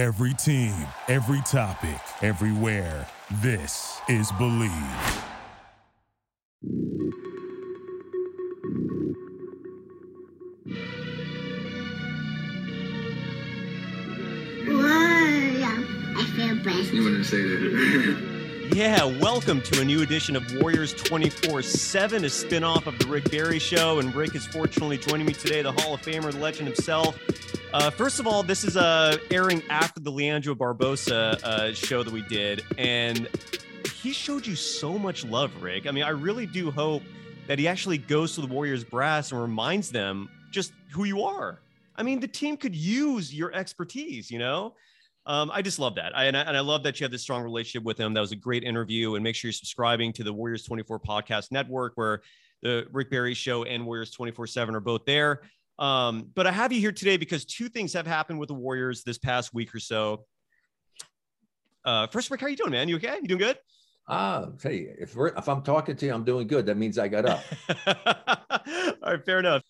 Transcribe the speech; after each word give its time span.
Every 0.00 0.32
team, 0.32 0.72
every 1.08 1.42
topic, 1.42 2.00
everywhere. 2.22 3.06
This 3.42 4.00
is 4.08 4.32
Bleav. 4.32 4.70
I 16.16 16.32
feel 16.34 16.56
blessed. 16.62 16.92
You 16.94 17.04
wanted 17.04 17.18
to 17.18 17.24
say 17.24 17.42
that. 17.42 18.30
Yeah, 18.72 19.04
welcome 19.04 19.60
to 19.62 19.80
a 19.80 19.84
new 19.84 20.00
edition 20.00 20.36
of 20.36 20.44
Warriors 20.62 20.94
24 20.94 21.60
7, 21.60 22.24
a 22.24 22.28
spinoff 22.28 22.86
of 22.86 22.98
The 23.00 23.06
Rick 23.06 23.30
Barry 23.30 23.58
Show. 23.58 23.98
And 23.98 24.14
Rick 24.14 24.34
is 24.36 24.46
fortunately 24.46 24.96
joining 24.96 25.26
me 25.26 25.34
today, 25.34 25.60
the 25.60 25.72
Hall 25.72 25.92
of 25.92 26.00
Famer, 26.00 26.30
the 26.32 26.38
legend 26.38 26.68
himself. 26.68 27.18
Uh, 27.72 27.88
first 27.88 28.18
of 28.18 28.26
all, 28.26 28.42
this 28.42 28.64
is 28.64 28.76
uh, 28.76 29.16
airing 29.30 29.62
after 29.70 30.00
the 30.00 30.10
Leandro 30.10 30.56
Barbosa 30.56 31.40
uh, 31.44 31.72
show 31.72 32.02
that 32.02 32.12
we 32.12 32.22
did. 32.22 32.64
And 32.78 33.28
he 34.00 34.12
showed 34.12 34.44
you 34.44 34.56
so 34.56 34.98
much 34.98 35.24
love, 35.24 35.62
Rick. 35.62 35.86
I 35.86 35.92
mean, 35.92 36.02
I 36.02 36.08
really 36.08 36.46
do 36.46 36.72
hope 36.72 37.04
that 37.46 37.60
he 37.60 37.68
actually 37.68 37.98
goes 37.98 38.34
to 38.34 38.40
the 38.40 38.48
Warriors 38.48 38.82
brass 38.82 39.30
and 39.30 39.40
reminds 39.40 39.90
them 39.90 40.28
just 40.50 40.72
who 40.90 41.04
you 41.04 41.22
are. 41.22 41.60
I 41.94 42.02
mean, 42.02 42.18
the 42.18 42.26
team 42.26 42.56
could 42.56 42.74
use 42.74 43.32
your 43.32 43.52
expertise, 43.54 44.32
you 44.32 44.40
know? 44.40 44.74
Um, 45.26 45.48
I 45.52 45.62
just 45.62 45.78
love 45.78 45.94
that. 45.94 46.16
I, 46.16 46.24
and, 46.24 46.36
I, 46.36 46.40
and 46.40 46.56
I 46.56 46.60
love 46.60 46.82
that 46.82 46.98
you 46.98 47.04
have 47.04 47.12
this 47.12 47.22
strong 47.22 47.44
relationship 47.44 47.84
with 47.84 47.98
him. 47.98 48.14
That 48.14 48.20
was 48.20 48.32
a 48.32 48.36
great 48.36 48.64
interview. 48.64 49.14
And 49.14 49.22
make 49.22 49.36
sure 49.36 49.48
you're 49.48 49.52
subscribing 49.52 50.12
to 50.14 50.24
the 50.24 50.32
Warriors 50.32 50.64
24 50.64 50.98
podcast 50.98 51.52
network 51.52 51.92
where 51.94 52.22
the 52.62 52.88
Rick 52.90 53.10
Barry 53.10 53.34
show 53.34 53.62
and 53.62 53.86
Warriors 53.86 54.10
24 54.10 54.48
seven 54.48 54.74
are 54.74 54.80
both 54.80 55.04
there. 55.04 55.42
Um, 55.80 56.30
but 56.34 56.46
I 56.46 56.52
have 56.52 56.72
you 56.72 56.80
here 56.80 56.92
today 56.92 57.16
because 57.16 57.46
two 57.46 57.70
things 57.70 57.94
have 57.94 58.06
happened 58.06 58.38
with 58.38 58.48
the 58.48 58.54
Warriors 58.54 59.02
this 59.02 59.16
past 59.16 59.54
week 59.54 59.74
or 59.74 59.80
so. 59.80 60.26
Uh, 61.84 62.06
first, 62.08 62.30
Rick, 62.30 62.42
how 62.42 62.46
are 62.46 62.50
you 62.50 62.56
doing, 62.56 62.70
man? 62.70 62.88
You 62.88 62.96
okay? 62.96 63.16
You 63.22 63.26
doing 63.26 63.38
good? 63.38 63.58
Ah, 64.06 64.48
hey, 64.62 64.88
if 64.98 65.16
we're, 65.16 65.28
if 65.28 65.48
I'm 65.48 65.62
talking 65.62 65.96
to 65.96 66.06
you, 66.06 66.12
I'm 66.12 66.24
doing 66.24 66.46
good. 66.46 66.66
That 66.66 66.76
means 66.76 66.98
I 66.98 67.08
got 67.08 67.24
up. 67.24 67.42
All 69.02 69.12
right, 69.12 69.24
fair 69.24 69.38
enough. 69.38 69.62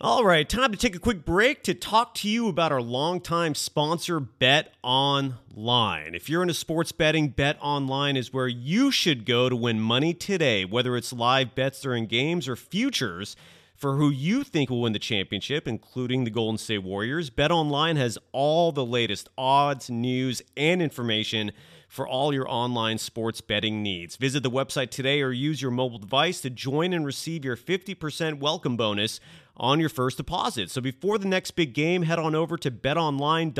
All 0.00 0.24
right, 0.24 0.48
time 0.48 0.72
to 0.72 0.78
take 0.78 0.96
a 0.96 0.98
quick 0.98 1.24
break 1.24 1.62
to 1.64 1.74
talk 1.74 2.14
to 2.14 2.28
you 2.28 2.48
about 2.48 2.72
our 2.72 2.82
longtime 2.82 3.54
sponsor, 3.54 4.18
Bet 4.18 4.72
Online. 4.82 6.14
If 6.14 6.28
you're 6.28 6.42
into 6.42 6.54
sports 6.54 6.90
betting, 6.90 7.28
Bet 7.28 7.56
Online 7.60 8.16
is 8.16 8.32
where 8.32 8.48
you 8.48 8.90
should 8.90 9.26
go 9.26 9.48
to 9.48 9.54
win 9.54 9.78
money 9.78 10.14
today, 10.14 10.64
whether 10.64 10.96
it's 10.96 11.12
live 11.12 11.54
bets 11.54 11.82
during 11.82 12.06
games 12.06 12.48
or 12.48 12.56
futures 12.56 13.36
for 13.82 13.96
who 13.96 14.08
you 14.10 14.44
think 14.44 14.70
will 14.70 14.80
win 14.82 14.92
the 14.92 14.98
championship, 15.00 15.66
including 15.66 16.22
the 16.22 16.30
Golden 16.30 16.56
State 16.56 16.84
Warriors. 16.84 17.30
Bet 17.30 17.50
Online 17.50 17.96
has 17.96 18.16
all 18.30 18.70
the 18.70 18.86
latest 18.86 19.28
odds, 19.36 19.90
news, 19.90 20.40
and 20.56 20.80
information 20.80 21.50
for 21.88 22.06
all 22.06 22.32
your 22.32 22.48
online 22.48 22.98
sports 22.98 23.40
betting 23.40 23.82
needs. 23.82 24.14
Visit 24.14 24.44
the 24.44 24.50
website 24.52 24.90
today 24.90 25.20
or 25.20 25.32
use 25.32 25.60
your 25.60 25.72
mobile 25.72 25.98
device 25.98 26.40
to 26.42 26.50
join 26.50 26.92
and 26.92 27.04
receive 27.04 27.44
your 27.44 27.56
50% 27.56 28.38
welcome 28.38 28.76
bonus 28.76 29.18
on 29.56 29.80
your 29.80 29.88
first 29.88 30.16
deposit. 30.16 30.70
So 30.70 30.80
before 30.80 31.18
the 31.18 31.26
next 31.26 31.50
big 31.50 31.74
game, 31.74 32.02
head 32.02 32.20
on 32.20 32.36
over 32.36 32.56
to 32.58 32.70
betonline.ag 32.70 33.58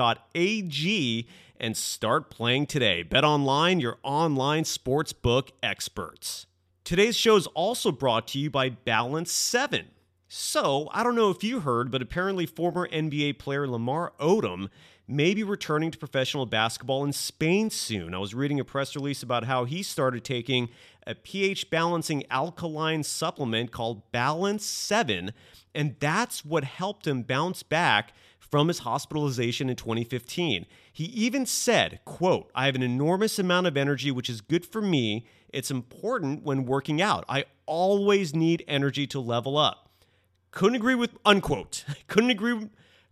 and 1.58 1.76
start 1.76 2.30
playing 2.30 2.66
today. 2.66 3.02
BetOnline, 3.02 3.80
your 3.80 3.98
online 4.04 4.66
sports 4.66 5.12
book 5.12 5.50
experts. 5.64 6.46
Today's 6.84 7.16
show 7.16 7.34
is 7.34 7.48
also 7.48 7.90
brought 7.90 8.28
to 8.28 8.38
you 8.38 8.50
by 8.50 8.68
Balance 8.68 9.32
7. 9.32 9.88
So, 10.34 10.88
I 10.92 11.02
don't 11.02 11.14
know 11.14 11.28
if 11.28 11.44
you 11.44 11.60
heard, 11.60 11.90
but 11.90 12.00
apparently 12.00 12.46
former 12.46 12.88
NBA 12.88 13.38
player 13.38 13.68
Lamar 13.68 14.14
Odom 14.18 14.70
may 15.06 15.34
be 15.34 15.42
returning 15.42 15.90
to 15.90 15.98
professional 15.98 16.46
basketball 16.46 17.04
in 17.04 17.12
Spain 17.12 17.68
soon. 17.68 18.14
I 18.14 18.18
was 18.18 18.32
reading 18.32 18.58
a 18.58 18.64
press 18.64 18.96
release 18.96 19.22
about 19.22 19.44
how 19.44 19.66
he 19.66 19.82
started 19.82 20.24
taking 20.24 20.70
a 21.06 21.14
pH 21.14 21.68
balancing 21.68 22.24
alkaline 22.30 23.02
supplement 23.02 23.72
called 23.72 24.10
Balance 24.10 24.64
7 24.64 25.34
and 25.74 25.96
that's 26.00 26.46
what 26.46 26.64
helped 26.64 27.06
him 27.06 27.24
bounce 27.24 27.62
back 27.62 28.14
from 28.38 28.68
his 28.68 28.78
hospitalization 28.78 29.68
in 29.68 29.76
2015. 29.76 30.64
He 30.90 31.04
even 31.04 31.44
said, 31.44 32.00
quote, 32.06 32.50
I 32.54 32.64
have 32.64 32.74
an 32.74 32.82
enormous 32.82 33.38
amount 33.38 33.66
of 33.66 33.76
energy, 33.76 34.10
which 34.10 34.30
is 34.30 34.40
good 34.40 34.64
for 34.64 34.80
me. 34.80 35.26
It's 35.50 35.70
important 35.70 36.42
when 36.42 36.64
working 36.64 37.02
out. 37.02 37.26
I 37.28 37.44
always 37.66 38.34
need 38.34 38.64
energy 38.66 39.06
to 39.08 39.20
level 39.20 39.58
up. 39.58 39.90
Couldn't 40.52 40.76
agree 40.76 40.94
with, 40.94 41.16
unquote, 41.24 41.84
couldn't 42.06 42.30
agree 42.30 42.68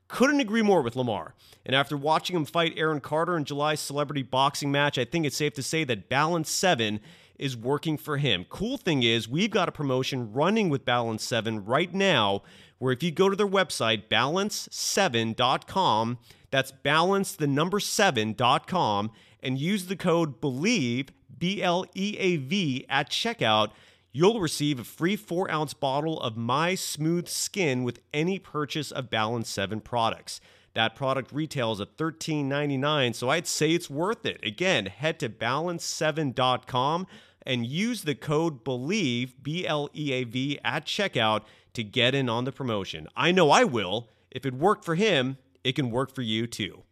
couldn't 0.06 0.40
agree 0.40 0.62
more 0.62 0.82
with 0.82 0.96
Lamar. 0.96 1.34
And 1.64 1.74
after 1.74 1.96
watching 1.96 2.34
him 2.34 2.44
fight 2.44 2.74
Aaron 2.76 3.00
Carter 3.00 3.36
in 3.36 3.44
July's 3.44 3.78
celebrity 3.78 4.22
boxing 4.22 4.72
match, 4.72 4.98
I 4.98 5.04
think 5.04 5.24
it's 5.24 5.36
safe 5.36 5.54
to 5.54 5.62
say 5.62 5.84
that 5.84 6.08
Balance 6.08 6.50
7 6.50 6.98
is 7.38 7.56
working 7.56 7.96
for 7.96 8.16
him. 8.16 8.44
Cool 8.48 8.76
thing 8.76 9.04
is, 9.04 9.28
we've 9.28 9.52
got 9.52 9.68
a 9.68 9.72
promotion 9.72 10.32
running 10.32 10.68
with 10.68 10.84
Balance 10.84 11.22
7 11.22 11.64
right 11.64 11.94
now 11.94 12.42
where 12.78 12.92
if 12.92 13.02
you 13.02 13.10
go 13.10 13.28
to 13.28 13.36
their 13.36 13.46
website, 13.46 14.08
balance7.com, 14.08 16.18
that's 16.50 16.72
balance 16.72 17.32
the 17.32 17.46
number 17.46 17.78
7.com, 17.78 19.10
and 19.42 19.58
use 19.58 19.86
the 19.86 19.96
code 19.96 20.40
BLEAV, 20.40 21.08
B 21.38 21.62
L 21.62 21.84
E 21.94 22.16
A 22.18 22.36
V, 22.38 22.86
at 22.88 23.10
checkout, 23.10 23.70
you'll 24.12 24.40
receive 24.40 24.78
a 24.78 24.84
free 24.84 25.16
4 25.16 25.50
ounce 25.50 25.74
bottle 25.74 26.20
of 26.20 26.36
My 26.36 26.74
Smooth 26.74 27.28
Skin 27.28 27.84
with 27.84 28.00
any 28.12 28.38
purchase 28.38 28.90
of 28.90 29.10
Balance 29.10 29.48
7 29.48 29.80
products. 29.80 30.40
That 30.74 30.94
product 30.94 31.32
retails 31.32 31.80
at 31.80 31.96
$13.99, 31.96 33.14
so 33.14 33.28
I'd 33.28 33.46
say 33.46 33.72
it's 33.72 33.90
worth 33.90 34.24
it. 34.24 34.40
Again, 34.44 34.86
head 34.86 35.18
to 35.20 35.28
balance7.com 35.28 37.06
and 37.44 37.66
use 37.66 38.02
the 38.02 38.14
code 38.14 38.64
BLEAV, 38.64 39.32
B 39.42 39.66
L 39.66 39.90
E 39.94 40.12
A 40.12 40.24
V, 40.24 40.58
at 40.62 40.86
checkout 40.86 41.42
to 41.72 41.82
get 41.82 42.14
in 42.14 42.28
on 42.28 42.44
the 42.44 42.52
promotion. 42.52 43.08
I 43.16 43.32
know 43.32 43.50
I 43.50 43.64
will. 43.64 44.10
If 44.30 44.46
it 44.46 44.54
worked 44.54 44.84
for 44.84 44.94
him, 44.94 45.38
it 45.64 45.74
can 45.74 45.90
work 45.90 46.14
for 46.14 46.22
you 46.22 46.46
too. 46.46 46.84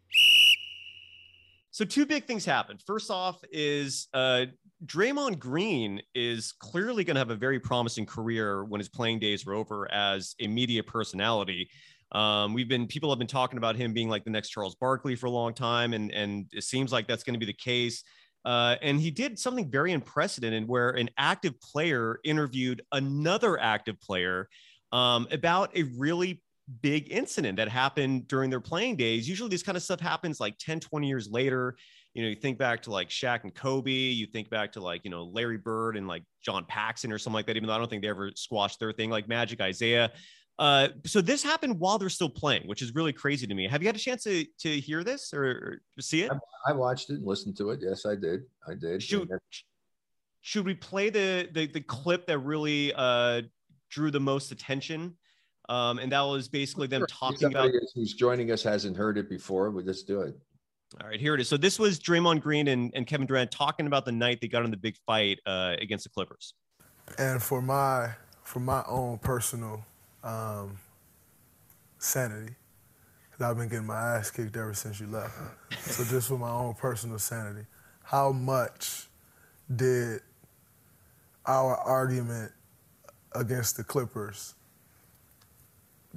So, 1.71 1.85
two 1.85 2.05
big 2.05 2.25
things 2.25 2.43
happened. 2.43 2.81
First 2.85 3.09
off, 3.09 3.41
is 3.51 4.07
uh, 4.13 4.45
Draymond 4.85 5.39
Green 5.39 6.01
is 6.15 6.53
clearly 6.53 7.03
going 7.03 7.15
to 7.15 7.19
have 7.19 7.31
a 7.31 7.35
very 7.35 7.59
promising 7.59 8.05
career 8.05 8.63
when 8.63 8.79
his 8.79 8.87
playing 8.87 9.19
days 9.19 9.45
are 9.45 9.53
over 9.53 9.91
as 9.91 10.35
a 10.39 10.47
media 10.47 10.83
personality. 10.83 11.69
Um, 12.11 12.53
we've 12.53 12.69
been 12.69 12.87
people 12.87 13.09
have 13.09 13.19
been 13.19 13.27
talking 13.27 13.57
about 13.57 13.75
him 13.75 13.93
being 13.93 14.09
like 14.09 14.23
the 14.23 14.29
next 14.29 14.49
Charles 14.49 14.75
Barkley 14.75 15.15
for 15.15 15.27
a 15.27 15.31
long 15.31 15.53
time, 15.53 15.93
and 15.93 16.11
and 16.11 16.45
it 16.51 16.63
seems 16.63 16.91
like 16.91 17.07
that's 17.07 17.23
going 17.23 17.33
to 17.33 17.39
be 17.39 17.45
the 17.45 17.53
case. 17.53 18.03
Uh, 18.45 18.77
and 18.81 18.99
he 18.99 19.11
did 19.11 19.37
something 19.37 19.69
very 19.69 19.91
unprecedented 19.91 20.67
where 20.67 20.91
an 20.91 21.09
active 21.17 21.59
player 21.59 22.19
interviewed 22.23 22.81
another 22.93 23.59
active 23.59 23.99
player 23.99 24.47
um, 24.93 25.27
about 25.31 25.75
a 25.75 25.83
really 25.97 26.41
big 26.81 27.11
incident 27.11 27.57
that 27.57 27.67
happened 27.67 28.27
during 28.27 28.49
their 28.49 28.61
playing 28.61 28.95
days. 28.95 29.27
Usually 29.27 29.49
this 29.49 29.63
kind 29.63 29.75
of 29.75 29.83
stuff 29.83 29.99
happens 29.99 30.39
like 30.39 30.57
10, 30.59 30.79
20 30.79 31.07
years 31.07 31.29
later. 31.29 31.75
You 32.13 32.23
know, 32.23 32.29
you 32.29 32.35
think 32.35 32.57
back 32.57 32.81
to 32.83 32.91
like 32.91 33.09
Shaq 33.09 33.43
and 33.43 33.53
Kobe, 33.53 33.91
you 33.91 34.25
think 34.25 34.49
back 34.49 34.71
to 34.73 34.81
like, 34.81 35.01
you 35.03 35.11
know, 35.11 35.25
Larry 35.25 35.57
Bird 35.57 35.95
and 35.95 36.07
like 36.07 36.23
John 36.43 36.65
Paxson 36.67 37.11
or 37.11 37.17
something 37.17 37.35
like 37.35 37.45
that, 37.47 37.55
even 37.55 37.67
though 37.67 37.75
I 37.75 37.77
don't 37.77 37.89
think 37.89 38.01
they 38.01 38.09
ever 38.09 38.31
squashed 38.35 38.79
their 38.79 38.91
thing 38.91 39.09
like 39.09 39.27
Magic 39.27 39.61
Isaiah. 39.61 40.11
Uh, 40.59 40.89
so 41.05 41.21
this 41.21 41.41
happened 41.41 41.79
while 41.79 41.97
they're 41.97 42.09
still 42.09 42.29
playing, 42.29 42.67
which 42.67 42.81
is 42.81 42.93
really 42.93 43.13
crazy 43.13 43.47
to 43.47 43.53
me. 43.53 43.65
Have 43.67 43.81
you 43.81 43.87
had 43.87 43.95
a 43.95 43.99
chance 43.99 44.23
to 44.23 44.45
to 44.59 44.79
hear 44.79 45.05
this 45.05 45.33
or, 45.33 45.81
or 45.97 46.01
see 46.01 46.23
it? 46.23 46.31
I, 46.31 46.71
I, 46.71 46.73
watched 46.73 47.09
it 47.09 47.13
and 47.13 47.25
listened 47.25 47.55
to 47.57 47.69
it. 47.69 47.79
Yes, 47.81 48.05
I 48.05 48.15
did. 48.15 48.41
I 48.67 48.73
did. 48.73 49.01
Should, 49.01 49.29
should 50.41 50.65
we 50.65 50.73
play 50.73 51.09
the, 51.09 51.47
the 51.53 51.67
the 51.67 51.79
clip 51.79 52.27
that 52.27 52.39
really 52.39 52.91
uh, 52.93 53.43
drew 53.89 54.11
the 54.11 54.19
most 54.19 54.51
attention? 54.51 55.15
Um, 55.69 55.97
and 55.99 56.11
that 56.11 56.21
was 56.21 56.49
basically 56.49 56.87
them 56.87 57.05
talking 57.07 57.47
about. 57.47 57.71
Who's 57.95 58.13
joining 58.13 58.51
us 58.51 58.61
hasn't 58.61 58.97
heard 58.97 59.17
it 59.17 59.29
before. 59.29 59.71
We 59.71 59.83
just 59.83 60.07
do 60.07 60.21
it. 60.21 60.35
All 61.01 61.07
right, 61.07 61.19
here 61.19 61.35
it 61.35 61.41
is. 61.41 61.47
So 61.47 61.55
this 61.55 61.77
was 61.77 61.99
Draymond 61.99 62.41
Green 62.41 62.67
and, 62.67 62.91
and 62.95 63.05
Kevin 63.05 63.27
Durant 63.27 63.51
talking 63.51 63.85
about 63.85 64.05
the 64.05 64.11
night 64.11 64.39
they 64.41 64.47
got 64.47 64.65
in 64.65 64.71
the 64.71 64.77
big 64.77 64.95
fight 65.05 65.39
uh, 65.45 65.75
against 65.79 66.03
the 66.03 66.09
Clippers. 66.09 66.55
And 67.17 67.41
for 67.41 67.61
my 67.61 68.11
for 68.43 68.59
my 68.59 68.83
own 68.87 69.19
personal 69.19 69.85
um, 70.23 70.79
sanity. 71.99 72.55
Because 73.29 73.45
I've 73.45 73.57
been 73.57 73.69
getting 73.69 73.85
my 73.85 74.17
ass 74.17 74.31
kicked 74.31 74.57
ever 74.57 74.73
since 74.73 74.99
you 74.99 75.07
left. 75.07 75.37
so 75.81 76.03
just 76.05 76.27
for 76.27 76.39
my 76.39 76.49
own 76.49 76.73
personal 76.73 77.19
sanity, 77.19 77.65
how 78.03 78.31
much 78.31 79.07
did 79.73 80.21
our 81.45 81.75
argument 81.77 82.51
against 83.33 83.77
the 83.77 83.83
Clippers 83.83 84.55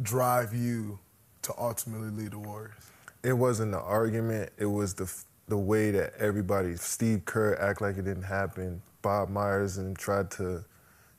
drive 0.00 0.54
you 0.54 0.98
to 1.42 1.52
ultimately 1.58 2.08
lead 2.08 2.30
the 2.30 2.38
Warriors? 2.38 2.91
It 3.22 3.34
wasn't 3.34 3.72
the 3.72 3.80
argument. 3.80 4.50
It 4.58 4.66
was 4.66 4.94
the 4.94 5.12
the 5.48 5.58
way 5.58 5.90
that 5.90 6.14
everybody, 6.18 6.76
Steve 6.76 7.24
Kerr, 7.24 7.56
act 7.56 7.80
like 7.80 7.98
it 7.98 8.04
didn't 8.04 8.22
happen. 8.22 8.80
Bob 9.02 9.28
Myers 9.28 9.76
and 9.78 9.96
tried 9.96 10.30
to 10.32 10.64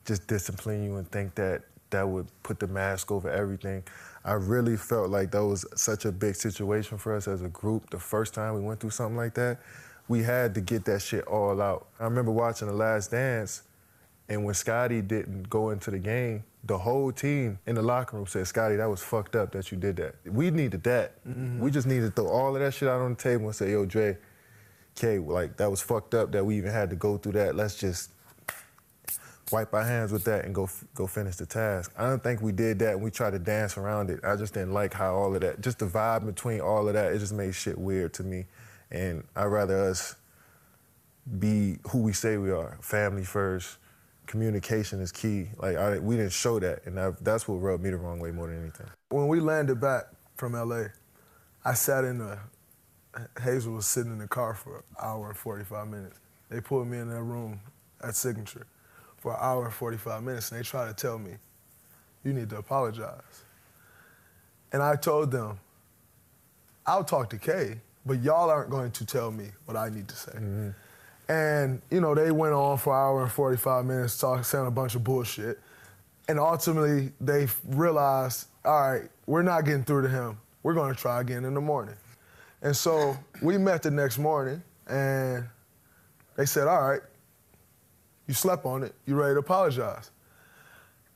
just 0.04 0.26
discipline 0.26 0.82
you 0.82 0.96
and 0.96 1.10
think 1.10 1.34
that 1.36 1.62
that 1.90 2.08
would 2.08 2.26
put 2.42 2.58
the 2.58 2.66
mask 2.66 3.12
over 3.12 3.30
everything. 3.30 3.84
I 4.24 4.32
really 4.32 4.76
felt 4.76 5.10
like 5.10 5.30
that 5.32 5.44
was 5.44 5.64
such 5.76 6.04
a 6.04 6.12
big 6.12 6.34
situation 6.34 6.98
for 6.98 7.14
us 7.14 7.28
as 7.28 7.42
a 7.42 7.48
group. 7.48 7.90
The 7.90 7.98
first 7.98 8.34
time 8.34 8.54
we 8.54 8.60
went 8.60 8.80
through 8.80 8.90
something 8.90 9.16
like 9.16 9.34
that, 9.34 9.60
we 10.08 10.22
had 10.22 10.54
to 10.54 10.60
get 10.60 10.84
that 10.86 11.02
shit 11.02 11.24
all 11.26 11.60
out. 11.60 11.86
I 12.00 12.04
remember 12.04 12.32
watching 12.32 12.68
The 12.68 12.74
Last 12.74 13.10
Dance, 13.10 13.62
and 14.28 14.44
when 14.44 14.54
Scottie 14.54 15.02
didn't 15.02 15.48
go 15.48 15.70
into 15.70 15.90
the 15.90 15.98
game, 15.98 16.42
the 16.66 16.78
whole 16.78 17.12
team 17.12 17.58
in 17.66 17.74
the 17.74 17.82
locker 17.82 18.16
room 18.16 18.26
said, 18.26 18.46
Scotty, 18.46 18.76
that 18.76 18.88
was 18.88 19.02
fucked 19.02 19.36
up 19.36 19.52
that 19.52 19.70
you 19.70 19.76
did 19.76 19.96
that. 19.96 20.14
We 20.24 20.50
needed 20.50 20.82
that. 20.84 21.24
Mm-hmm. 21.26 21.60
We 21.60 21.70
just 21.70 21.86
needed 21.86 22.16
to 22.16 22.22
throw 22.22 22.30
all 22.30 22.56
of 22.56 22.62
that 22.62 22.72
shit 22.72 22.88
out 22.88 23.00
on 23.00 23.14
the 23.14 23.22
table 23.22 23.46
and 23.46 23.54
say, 23.54 23.70
yo, 23.72 23.84
Dre, 23.84 24.16
K, 24.94 25.18
like 25.18 25.56
that 25.58 25.70
was 25.70 25.82
fucked 25.82 26.14
up 26.14 26.32
that 26.32 26.44
we 26.44 26.56
even 26.56 26.70
had 26.70 26.90
to 26.90 26.96
go 26.96 27.18
through 27.18 27.32
that. 27.32 27.54
Let's 27.54 27.76
just 27.76 28.10
wipe 29.52 29.74
our 29.74 29.84
hands 29.84 30.10
with 30.10 30.24
that 30.24 30.46
and 30.46 30.54
go 30.54 30.68
go 30.94 31.06
finish 31.06 31.36
the 31.36 31.46
task. 31.46 31.92
I 31.98 32.06
don't 32.06 32.22
think 32.22 32.40
we 32.40 32.52
did 32.52 32.78
that 32.78 32.98
we 32.98 33.10
tried 33.10 33.32
to 33.32 33.38
dance 33.38 33.76
around 33.76 34.10
it. 34.10 34.20
I 34.24 34.36
just 34.36 34.54
didn't 34.54 34.72
like 34.72 34.94
how 34.94 35.14
all 35.14 35.34
of 35.34 35.40
that, 35.42 35.60
just 35.60 35.80
the 35.80 35.86
vibe 35.86 36.24
between 36.24 36.60
all 36.60 36.88
of 36.88 36.94
that, 36.94 37.12
it 37.12 37.18
just 37.18 37.34
made 37.34 37.54
shit 37.54 37.76
weird 37.76 38.14
to 38.14 38.22
me. 38.22 38.46
And 38.90 39.24
I'd 39.36 39.46
rather 39.46 39.90
us 39.90 40.14
be 41.38 41.78
who 41.88 41.98
we 41.98 42.12
say 42.12 42.36
we 42.36 42.50
are, 42.50 42.78
family 42.80 43.24
first, 43.24 43.78
communication 44.26 45.00
is 45.00 45.12
key. 45.12 45.48
Like 45.58 45.76
I, 45.76 45.98
we 45.98 46.16
didn't 46.16 46.32
show 46.32 46.58
that, 46.60 46.86
and 46.86 46.98
I, 46.98 47.12
that's 47.20 47.46
what 47.48 47.56
rubbed 47.56 47.82
me 47.82 47.90
the 47.90 47.96
wrong 47.96 48.18
way 48.18 48.30
more 48.30 48.48
than 48.48 48.60
anything. 48.60 48.86
When 49.10 49.28
we 49.28 49.40
landed 49.40 49.80
back 49.80 50.04
from 50.36 50.52
LA, 50.52 50.84
I 51.64 51.74
sat 51.74 52.04
in 52.04 52.18
the 52.18 52.38
Hazel 53.42 53.74
was 53.74 53.86
sitting 53.86 54.12
in 54.12 54.18
the 54.18 54.28
car 54.28 54.54
for 54.54 54.78
an 54.78 54.82
hour 55.00 55.28
and 55.28 55.36
45 55.36 55.88
minutes. 55.88 56.18
They 56.50 56.60
pulled 56.60 56.88
me 56.88 56.98
in 56.98 57.08
that 57.10 57.22
room 57.22 57.60
at 58.02 58.16
Signature 58.16 58.66
for 59.18 59.32
an 59.32 59.38
hour 59.40 59.64
and 59.64 59.74
45 59.74 60.22
minutes, 60.22 60.50
and 60.50 60.58
they 60.58 60.64
tried 60.64 60.88
to 60.88 60.94
tell 60.94 61.18
me, 61.18 61.32
"You 62.22 62.32
need 62.32 62.50
to 62.50 62.58
apologize." 62.58 63.44
And 64.72 64.82
I 64.82 64.96
told 64.96 65.30
them, 65.30 65.58
"I'll 66.86 67.04
talk 67.04 67.30
to 67.30 67.38
Kay, 67.38 67.80
but 68.04 68.20
y'all 68.20 68.50
aren't 68.50 68.70
going 68.70 68.90
to 68.92 69.06
tell 69.06 69.30
me 69.30 69.52
what 69.64 69.76
I 69.76 69.88
need 69.88 70.08
to 70.08 70.16
say." 70.16 70.32
Mm-hmm. 70.32 70.70
And, 71.28 71.80
you 71.90 72.00
know, 72.00 72.14
they 72.14 72.30
went 72.30 72.52
on 72.52 72.76
for 72.78 72.94
an 72.94 73.00
hour 73.00 73.22
and 73.22 73.32
45 73.32 73.84
minutes 73.84 74.18
talking, 74.18 74.44
saying 74.44 74.66
a 74.66 74.70
bunch 74.70 74.94
of 74.94 75.04
bullshit. 75.04 75.58
And 76.28 76.38
ultimately, 76.38 77.12
they 77.20 77.48
realized, 77.66 78.48
all 78.64 78.92
right, 78.92 79.10
we're 79.26 79.42
not 79.42 79.64
getting 79.64 79.84
through 79.84 80.02
to 80.02 80.08
him. 80.08 80.38
We're 80.62 80.74
going 80.74 80.94
to 80.94 81.00
try 81.00 81.20
again 81.20 81.44
in 81.44 81.54
the 81.54 81.60
morning. 81.60 81.96
And 82.62 82.74
so 82.74 83.16
we 83.42 83.58
met 83.58 83.82
the 83.82 83.90
next 83.90 84.18
morning, 84.18 84.62
and 84.86 85.46
they 86.36 86.46
said, 86.46 86.66
all 86.66 86.88
right, 86.88 87.02
you 88.26 88.32
slept 88.32 88.64
on 88.64 88.82
it. 88.82 88.94
You 89.06 89.16
ready 89.16 89.34
to 89.34 89.40
apologize? 89.40 90.10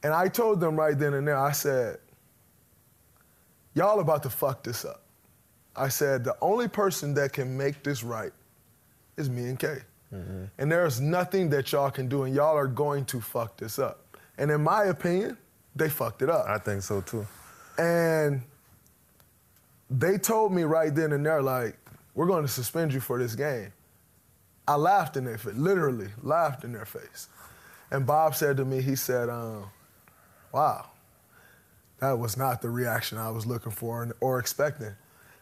And 0.03 0.13
I 0.13 0.29
told 0.29 0.61
them 0.61 0.77
right 0.77 0.97
then 0.97 1.15
and 1.15 1.27
there, 1.27 1.39
I 1.39 1.53
said, 1.53 1.99
y'all 3.75 4.01
about 4.01 4.23
to 4.25 4.31
fuck 4.31 4.63
this 4.63 4.85
up. 4.85 5.03
I 5.75 5.89
said, 5.89 6.25
the 6.25 6.37
only 6.41 6.69
person 6.69 7.15
that 7.15 7.33
can 7.33 7.57
make 7.57 7.83
this 7.83 8.03
right 8.03 8.33
is 9.17 9.31
me 9.31 9.45
and 9.45 9.59
Kay. 9.59 9.79
Mm-hmm. 10.15 10.45
And 10.59 10.73
there's 10.73 11.01
nothing 11.01 11.51
that 11.51 11.71
y'all 11.73 11.91
can 11.91 12.09
do, 12.09 12.23
and 12.23 12.35
y'all 12.35 12.57
are 12.57 12.67
going 12.67 13.05
to 13.07 13.21
fuck 13.21 13.57
this 13.57 13.79
up. 13.79 14.17
And 14.39 14.51
in 14.51 14.63
my 14.63 14.85
opinion, 14.85 15.37
they 15.77 15.89
fucked 15.89 16.23
it 16.23 16.31
up. 16.31 16.47
I 16.47 16.59
think 16.59 16.83
so 16.83 17.01
too. 17.01 17.27
And 17.77 18.43
they 19.91 20.19
told 20.19 20.53
me 20.53 20.63
right 20.63 20.95
then 20.95 21.13
and 21.13 21.25
there, 21.25 21.43
like, 21.43 21.79
we're 22.15 22.27
going 22.27 22.43
to 22.43 22.49
suspend 22.51 22.93
you 22.93 23.01
for 23.01 23.19
this 23.19 23.35
game. 23.35 23.73
I 24.67 24.75
laughed 24.75 25.17
in 25.17 25.25
their 25.25 25.39
face, 25.39 25.55
literally 25.55 26.09
laughed 26.23 26.65
in 26.65 26.73
their 26.73 26.85
face. 26.85 27.29
And 27.91 28.07
Bob 28.07 28.35
said 28.35 28.57
to 28.59 28.65
me, 28.65 28.83
he 28.83 28.97
said, 28.97 29.29
um, 29.31 29.71
wow, 30.53 30.91
that 32.01 32.19
was 32.19 32.37
not 32.37 32.61
the 32.61 32.69
reaction 32.69 33.19
I 33.19 33.31
was 33.31 33.47
looking 33.47 33.73
for 33.73 34.15
or 34.21 34.39
expecting. 34.39 34.95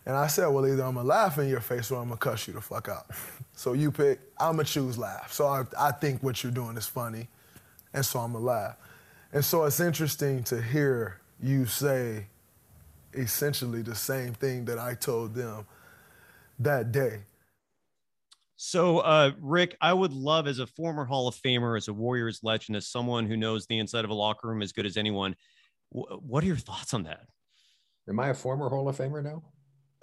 And 0.06 0.14
I 0.14 0.28
said, 0.28 0.46
well, 0.46 0.64
either 0.66 0.84
I'm 0.84 0.94
gonna 0.94 1.06
laugh 1.06 1.36
in 1.38 1.48
your 1.48 1.60
face 1.60 1.90
or 1.90 2.00
I'm 2.00 2.08
gonna 2.08 2.18
cuss 2.18 2.46
you 2.46 2.54
the 2.54 2.60
fuck 2.60 2.88
out. 2.88 3.10
so 3.56 3.72
you 3.72 3.90
pick, 3.90 4.20
I'm 4.38 4.52
gonna 4.52 4.64
choose 4.64 4.96
laugh. 4.96 5.32
So 5.32 5.46
I, 5.46 5.64
I 5.78 5.90
think 5.90 6.22
what 6.22 6.42
you're 6.42 6.52
doing 6.52 6.76
is 6.76 6.86
funny, 6.86 7.28
and 7.92 8.06
so 8.06 8.20
I'm 8.20 8.32
gonna 8.32 8.44
laugh. 8.44 8.76
And 9.32 9.44
so 9.44 9.64
it's 9.64 9.80
interesting 9.80 10.44
to 10.44 10.62
hear 10.62 11.20
you 11.42 11.66
say 11.66 12.26
essentially 13.14 13.82
the 13.82 13.94
same 13.94 14.32
thing 14.34 14.64
that 14.66 14.78
I 14.78 14.94
told 14.94 15.34
them 15.34 15.66
that 16.60 16.92
day. 16.92 17.22
So, 18.58 19.00
uh, 19.00 19.32
Rick, 19.40 19.76
I 19.82 19.92
would 19.92 20.12
love, 20.12 20.46
as 20.46 20.60
a 20.60 20.66
former 20.66 21.04
Hall 21.04 21.28
of 21.28 21.34
Famer, 21.34 21.76
as 21.76 21.88
a 21.88 21.92
Warriors 21.92 22.40
legend, 22.42 22.76
as 22.76 22.86
someone 22.86 23.26
who 23.26 23.36
knows 23.36 23.66
the 23.66 23.78
inside 23.78 24.04
of 24.04 24.10
a 24.10 24.14
locker 24.14 24.48
room 24.48 24.62
as 24.62 24.72
good 24.72 24.86
as 24.86 24.96
anyone, 24.96 25.36
w- 25.92 26.20
what 26.20 26.42
are 26.42 26.46
your 26.46 26.56
thoughts 26.56 26.94
on 26.94 27.02
that? 27.02 27.26
Am 28.08 28.18
I 28.18 28.28
a 28.28 28.34
former 28.34 28.70
Hall 28.70 28.88
of 28.88 28.96
Famer 28.96 29.22
now? 29.22 29.42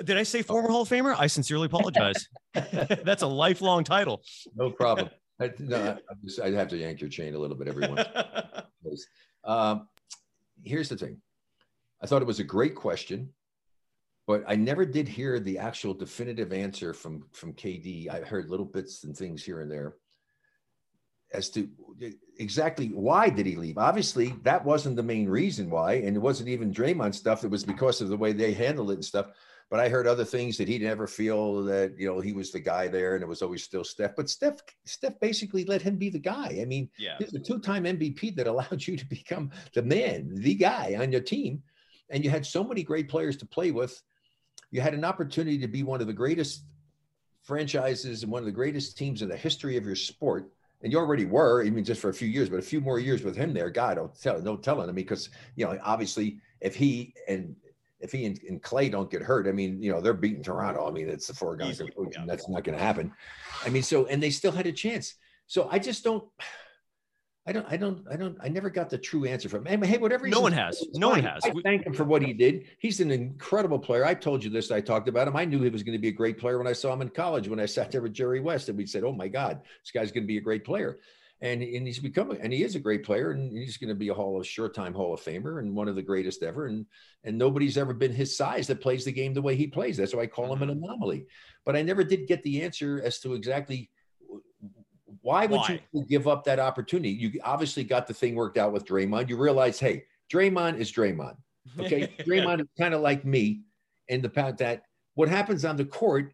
Did 0.04 0.18
I 0.18 0.24
say 0.24 0.42
former 0.42 0.70
Hall 0.70 0.82
of 0.82 0.90
Famer? 0.90 1.16
I 1.18 1.28
sincerely 1.28 1.66
apologize. 1.66 2.28
That's 2.54 3.22
a 3.22 3.28
lifelong 3.28 3.84
title. 3.84 4.24
No 4.56 4.72
problem. 4.72 5.10
I, 5.40 5.52
no, 5.60 5.98
I, 6.44 6.50
have 6.52 6.68
to 6.70 6.78
yank 6.78 7.02
your 7.02 7.10
chain 7.10 7.34
a 7.34 7.40
little 7.40 7.58
bit 7.58 7.68
every 7.68 7.88
once. 7.88 9.06
um, 9.44 9.88
here's 10.64 10.90
the 10.90 10.96
thing. 10.96 11.22
I 12.02 12.08
thought 12.08 12.22
it 12.22 12.28
was 12.28 12.40
a 12.40 12.44
great 12.44 12.76
question, 12.76 13.30
but 14.28 14.44
I 14.48 14.56
never 14.56 14.86
did 14.86 15.08
hear 15.08 15.40
the 15.40 15.58
actual 15.58 15.94
definitive 15.94 16.54
answer 16.54 16.94
from 16.94 17.26
from 17.32 17.54
KD. 17.54 18.10
I 18.10 18.22
heard 18.22 18.50
little 18.50 18.66
bits 18.66 19.04
and 19.04 19.18
things 19.18 19.44
here 19.44 19.62
and 19.62 19.72
there 19.72 19.96
as 21.34 21.50
to 21.50 21.68
exactly 22.38 22.90
why 22.90 23.30
did 23.30 23.46
he 23.46 23.56
leave. 23.56 23.78
Obviously, 23.78 24.36
that 24.44 24.64
wasn't 24.64 24.96
the 24.96 25.04
main 25.04 25.28
reason 25.28 25.70
why, 25.70 25.94
and 25.96 26.16
it 26.16 26.20
wasn't 26.20 26.50
even 26.50 26.74
Draymond 26.74 27.16
stuff. 27.16 27.44
It 27.44 27.50
was 27.50 27.64
because 27.64 28.02
of 28.02 28.10
the 28.10 28.18
way 28.18 28.34
they 28.34 28.54
handled 28.54 28.92
it 28.92 28.96
and 28.96 29.06
stuff. 29.06 29.28
But 29.74 29.80
I 29.80 29.90
heard 29.90 30.06
other 30.06 30.24
things 30.24 30.56
that 30.60 30.68
he'd 30.68 30.84
never 30.84 31.08
feel 31.08 31.64
that 31.64 31.96
you 31.98 32.06
know 32.06 32.20
he 32.20 32.32
was 32.32 32.52
the 32.52 32.60
guy 32.60 32.88
there, 32.88 33.16
and 33.16 33.24
it 33.24 33.28
was 33.28 33.42
always 33.42 33.64
still 33.64 33.84
Steph. 33.84 34.16
But 34.16 34.30
Steph, 34.30 34.60
Steph 34.86 35.20
basically 35.20 35.66
let 35.66 35.82
him 35.82 35.96
be 35.96 36.12
the 36.12 36.20
guy. 36.20 36.60
I 36.62 36.66
mean, 36.66 36.92
yeah. 37.00 37.16
he's 37.18 37.34
a 37.34 37.40
two-time 37.40 37.86
MVP 37.86 38.36
that 38.36 38.46
allowed 38.46 38.84
you 38.88 38.96
to 38.96 39.06
become 39.08 39.50
the 39.74 39.82
man, 39.82 40.30
the 40.32 40.54
guy 40.54 40.96
on 41.00 41.12
your 41.12 41.22
team, 41.22 41.64
and 42.12 42.24
you 42.24 42.30
had 42.30 42.46
so 42.46 42.64
many 42.64 42.84
great 42.84 43.10
players 43.10 43.36
to 43.38 43.48
play 43.48 43.72
with. 43.72 44.00
You 44.70 44.80
had 44.80 44.94
an 44.94 45.04
opportunity 45.04 45.58
to 45.58 45.68
be 45.68 45.82
one 45.82 46.02
of 46.02 46.06
the 46.06 46.14
greatest 46.14 46.66
franchises 47.42 48.22
and 48.22 48.32
one 48.32 48.44
of 48.44 48.46
the 48.46 48.52
greatest 48.52 48.96
teams 48.96 49.24
in 49.24 49.28
the 49.28 49.36
history 49.36 49.76
of 49.76 49.88
your 49.88 49.96
sport 49.96 50.52
and 50.84 50.92
you 50.92 51.00
already 51.00 51.26
were, 51.26 51.64
I 51.66 51.70
mean, 51.70 51.86
just 51.86 52.02
for 52.02 52.10
a 52.10 52.14
few 52.14 52.28
years, 52.28 52.50
but 52.50 52.60
a 52.60 52.62
few 52.62 52.82
more 52.82 53.00
years 53.00 53.24
with 53.24 53.38
him 53.38 53.54
there, 53.54 53.70
God, 53.70 53.96
don't 53.96 54.22
tell, 54.22 54.40
no 54.42 54.58
telling. 54.58 54.84
I 54.84 54.92
mean, 54.92 54.96
because 54.96 55.30
you 55.56 55.66
know, 55.66 55.80
obviously, 55.82 56.42
if 56.60 56.76
he 56.76 57.16
and 57.28 57.56
if 58.04 58.12
he 58.12 58.26
and, 58.26 58.40
and, 58.48 58.62
Klay 58.62 58.92
don't 58.92 59.10
get 59.10 59.22
hurt, 59.22 59.48
I 59.48 59.52
mean, 59.54 59.82
you 59.82 59.92
know, 59.92 60.02
they're 60.02 60.14
beating 60.14 60.44
Toronto. 60.44 60.88
I 60.88 60.92
mean, 60.92 61.08
it's 61.08 61.28
the 61.28 61.34
four 61.34 61.56
guys. 61.56 61.82
Yeah. 61.82 62.26
That's 62.28 62.50
not 62.50 62.64
going 62.64 62.78
to 62.78 62.84
happen. 62.84 63.12
I 63.66 63.70
mean, 63.70 63.82
so 63.82 64.06
and 64.08 64.22
they 64.22 64.30
still 64.30 64.52
had 64.52 64.68
a 64.68 64.72
chance. 64.72 65.16
So 65.48 65.68
I 65.72 65.80
just 65.80 66.04
don't. 66.04 66.24
I 67.46 67.52
don't. 67.52 67.66
I 67.70 67.78
don't. 67.78 68.06
I 68.12 68.16
don't. 68.16 68.38
I 68.42 68.50
never 68.50 68.70
got 68.70 68.90
the 68.90 68.98
true 68.98 69.26
answer 69.26 69.50
from 69.50 69.66
him. 69.66 69.82
Hey, 69.82 69.98
whatever. 69.98 70.28
No 70.28 70.42
one 70.42 70.54
has. 70.54 70.82
No 70.94 71.12
fine. 71.12 71.24
one 71.24 71.34
has. 71.34 71.44
I 71.46 71.54
thank 71.64 71.86
him 71.86 71.94
for 71.94 72.04
what 72.06 72.22
he 72.22 72.34
did. 72.34 72.66
He's 72.80 73.00
an 73.02 73.12
incredible 73.12 73.80
player. 73.80 74.06
I 74.06 74.14
told 74.14 74.44
you 74.44 74.50
this. 74.50 74.72
I 74.72 74.80
talked 74.80 75.10
about 75.10 75.28
him. 75.28 75.36
I 75.36 75.44
knew 75.44 75.62
he 75.62 75.70
was 75.70 75.84
going 75.84 75.98
to 75.98 76.02
be 76.02 76.08
a 76.08 76.14
great 76.14 76.38
player 76.38 76.58
when 76.58 76.68
I 76.68 76.74
saw 76.74 76.94
him 76.94 77.02
in 77.02 77.10
college. 77.10 77.48
When 77.50 77.60
I 77.60 77.66
sat 77.66 77.92
there 77.92 78.02
with 78.02 78.14
Jerry 78.14 78.40
West, 78.40 78.70
and 78.70 78.78
we 78.78 78.86
said, 78.86 79.04
"Oh 79.04 79.12
my 79.12 79.28
God, 79.28 79.62
this 79.82 79.92
guy's 79.92 80.12
going 80.12 80.24
to 80.24 80.28
be 80.28 80.38
a 80.38 80.42
great 80.42 80.64
player." 80.64 81.00
And 81.44 81.62
and 81.62 81.86
he's 81.86 82.00
become 82.00 82.32
and 82.32 82.52
he 82.52 82.64
is 82.64 82.76
a 82.76 82.80
great 82.80 83.04
player 83.04 83.32
and 83.32 83.56
he's 83.56 83.78
going 83.78 83.90
to 83.90 83.96
be 83.96 84.08
a 84.08 84.14
hall 84.14 84.40
of 84.40 84.48
sure 84.48 84.70
time 84.70 84.94
hall 84.94 85.14
of 85.14 85.22
famer 85.22 85.60
and 85.60 85.76
one 85.76 85.88
of 85.88 85.96
the 85.96 86.02
greatest 86.02 86.42
ever 86.42 86.68
and 86.68 86.86
and 87.26 87.38
nobody's 87.38 87.78
ever 87.78 87.94
been 87.94 88.14
his 88.14 88.36
size 88.36 88.66
that 88.66 88.82
plays 88.82 89.06
the 89.06 89.12
game 89.12 89.34
the 89.34 89.42
way 89.42 89.56
he 89.56 89.68
plays. 89.68 89.98
That's 89.98 90.16
why 90.16 90.24
i 90.24 90.28
call 90.28 90.52
him 90.52 90.64
an 90.64 90.70
mm-hmm. 90.70 90.84
anomaly. 90.84 91.26
But 91.66 91.76
i 91.76 91.82
never 91.82 92.04
did 92.04 92.28
get 92.28 92.42
the 92.44 92.64
answer 92.64 93.02
as 93.04 93.20
to 93.20 93.34
exactly 93.34 93.92
why 95.22 95.46
would 95.46 95.58
why? 95.58 95.82
you 95.92 96.06
give 96.06 96.28
up 96.28 96.44
that 96.46 96.60
opportunity? 96.60 97.12
You 97.12 97.40
obviously 97.44 97.84
got 97.84 98.08
the 98.08 98.14
thing 98.14 98.36
worked 98.36 98.58
out 98.58 98.74
with 98.74 98.86
Draymond. 98.86 99.30
You 99.30 99.38
realize 99.38 99.80
hey 99.80 100.06
Draymond 100.32 100.78
is 100.78 100.92
Draymond 100.92 101.36
okay? 101.80 102.08
Draymond 102.20 102.62
is 102.62 102.68
kind 102.80 102.94
of 102.94 103.02
like 103.02 103.26
me 103.26 103.62
in 104.08 104.22
the 104.22 104.30
fact 104.30 104.60
that 104.60 104.84
what 105.16 105.30
happens 105.30 105.66
on 105.66 105.76
the 105.76 105.86
court 105.86 106.34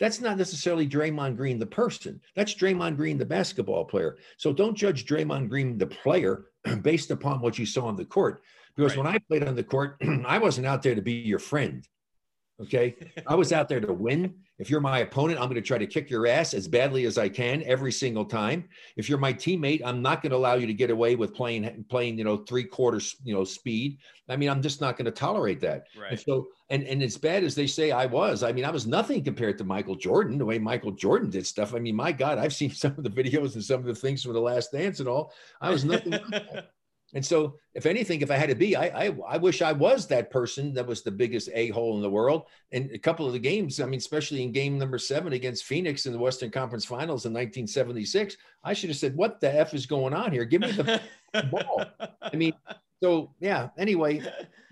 that's 0.00 0.20
not 0.20 0.38
necessarily 0.38 0.88
Draymond 0.88 1.36
Green, 1.36 1.58
the 1.58 1.66
person. 1.66 2.20
That's 2.34 2.54
Draymond 2.54 2.96
Green, 2.96 3.18
the 3.18 3.26
basketball 3.26 3.84
player. 3.84 4.16
So 4.38 4.52
don't 4.52 4.74
judge 4.74 5.04
Draymond 5.04 5.50
Green, 5.50 5.76
the 5.76 5.86
player, 5.86 6.46
based 6.82 7.10
upon 7.10 7.40
what 7.40 7.58
you 7.58 7.66
saw 7.66 7.86
on 7.86 7.96
the 7.96 8.04
court. 8.06 8.42
Because 8.74 8.96
right. 8.96 9.04
when 9.04 9.14
I 9.14 9.18
played 9.18 9.46
on 9.46 9.54
the 9.54 9.62
court, 9.62 9.96
I 10.26 10.38
wasn't 10.38 10.66
out 10.66 10.82
there 10.82 10.94
to 10.94 11.02
be 11.02 11.12
your 11.12 11.38
friend. 11.38 11.86
Okay. 12.62 12.94
I 13.26 13.34
was 13.34 13.52
out 13.52 13.68
there 13.68 13.80
to 13.80 13.92
win. 13.92 14.34
If 14.58 14.68
you're 14.68 14.80
my 14.80 14.98
opponent, 14.98 15.40
I'm 15.40 15.46
going 15.46 15.54
to 15.54 15.62
try 15.62 15.78
to 15.78 15.86
kick 15.86 16.10
your 16.10 16.26
ass 16.26 16.52
as 16.52 16.68
badly 16.68 17.06
as 17.06 17.16
I 17.16 17.30
can 17.30 17.62
every 17.62 17.90
single 17.90 18.26
time. 18.26 18.68
If 18.96 19.08
you're 19.08 19.18
my 19.18 19.32
teammate, 19.32 19.80
I'm 19.82 20.02
not 20.02 20.20
going 20.20 20.30
to 20.30 20.36
allow 20.36 20.54
you 20.54 20.66
to 20.66 20.74
get 20.74 20.90
away 20.90 21.16
with 21.16 21.34
playing 21.34 21.86
playing 21.88 22.18
you 22.18 22.24
know 22.24 22.38
three 22.38 22.64
quarters 22.64 23.16
you 23.24 23.34
know 23.34 23.44
speed. 23.44 23.98
I 24.28 24.36
mean, 24.36 24.50
I'm 24.50 24.60
just 24.60 24.80
not 24.80 24.98
going 24.98 25.06
to 25.06 25.10
tolerate 25.10 25.60
that. 25.60 25.84
Right. 25.98 26.12
And 26.12 26.20
so, 26.20 26.48
and 26.68 26.84
and 26.84 27.02
as 27.02 27.16
bad 27.16 27.42
as 27.42 27.54
they 27.54 27.66
say 27.66 27.90
I 27.90 28.04
was, 28.04 28.42
I 28.42 28.52
mean, 28.52 28.66
I 28.66 28.70
was 28.70 28.86
nothing 28.86 29.24
compared 29.24 29.56
to 29.58 29.64
Michael 29.64 29.96
Jordan. 29.96 30.36
The 30.36 30.44
way 30.44 30.58
Michael 30.58 30.92
Jordan 30.92 31.30
did 31.30 31.46
stuff. 31.46 31.74
I 31.74 31.78
mean, 31.78 31.96
my 31.96 32.12
God, 32.12 32.36
I've 32.36 32.54
seen 32.54 32.70
some 32.74 32.94
of 32.98 33.02
the 33.02 33.10
videos 33.10 33.54
and 33.54 33.64
some 33.64 33.80
of 33.80 33.86
the 33.86 33.94
things 33.94 34.22
from 34.22 34.34
the 34.34 34.40
Last 34.40 34.72
Dance 34.72 35.00
and 35.00 35.08
all. 35.08 35.32
I 35.62 35.70
was 35.70 35.84
nothing. 35.84 36.12
And 37.14 37.24
so, 37.24 37.56
if 37.74 37.86
anything, 37.86 38.20
if 38.20 38.30
I 38.30 38.36
had 38.36 38.48
to 38.50 38.54
be, 38.54 38.76
I, 38.76 39.06
I, 39.06 39.16
I 39.28 39.36
wish 39.36 39.62
I 39.62 39.72
was 39.72 40.06
that 40.06 40.30
person 40.30 40.72
that 40.74 40.86
was 40.86 41.02
the 41.02 41.10
biggest 41.10 41.48
a 41.52 41.68
hole 41.70 41.96
in 41.96 42.02
the 42.02 42.10
world. 42.10 42.44
And 42.72 42.90
a 42.92 42.98
couple 42.98 43.26
of 43.26 43.32
the 43.32 43.38
games, 43.38 43.80
I 43.80 43.86
mean, 43.86 43.98
especially 43.98 44.42
in 44.42 44.52
game 44.52 44.78
number 44.78 44.98
seven 44.98 45.32
against 45.32 45.64
Phoenix 45.64 46.06
in 46.06 46.12
the 46.12 46.18
Western 46.18 46.50
Conference 46.50 46.84
Finals 46.84 47.26
in 47.26 47.32
1976, 47.32 48.36
I 48.62 48.72
should 48.72 48.90
have 48.90 48.96
said, 48.96 49.16
"What 49.16 49.40
the 49.40 49.52
f 49.52 49.74
is 49.74 49.86
going 49.86 50.14
on 50.14 50.30
here? 50.30 50.44
Give 50.44 50.60
me 50.60 50.70
the 50.72 51.00
ball." 51.50 51.84
I 52.22 52.36
mean, 52.36 52.52
so 53.02 53.32
yeah. 53.40 53.70
Anyway, 53.78 54.22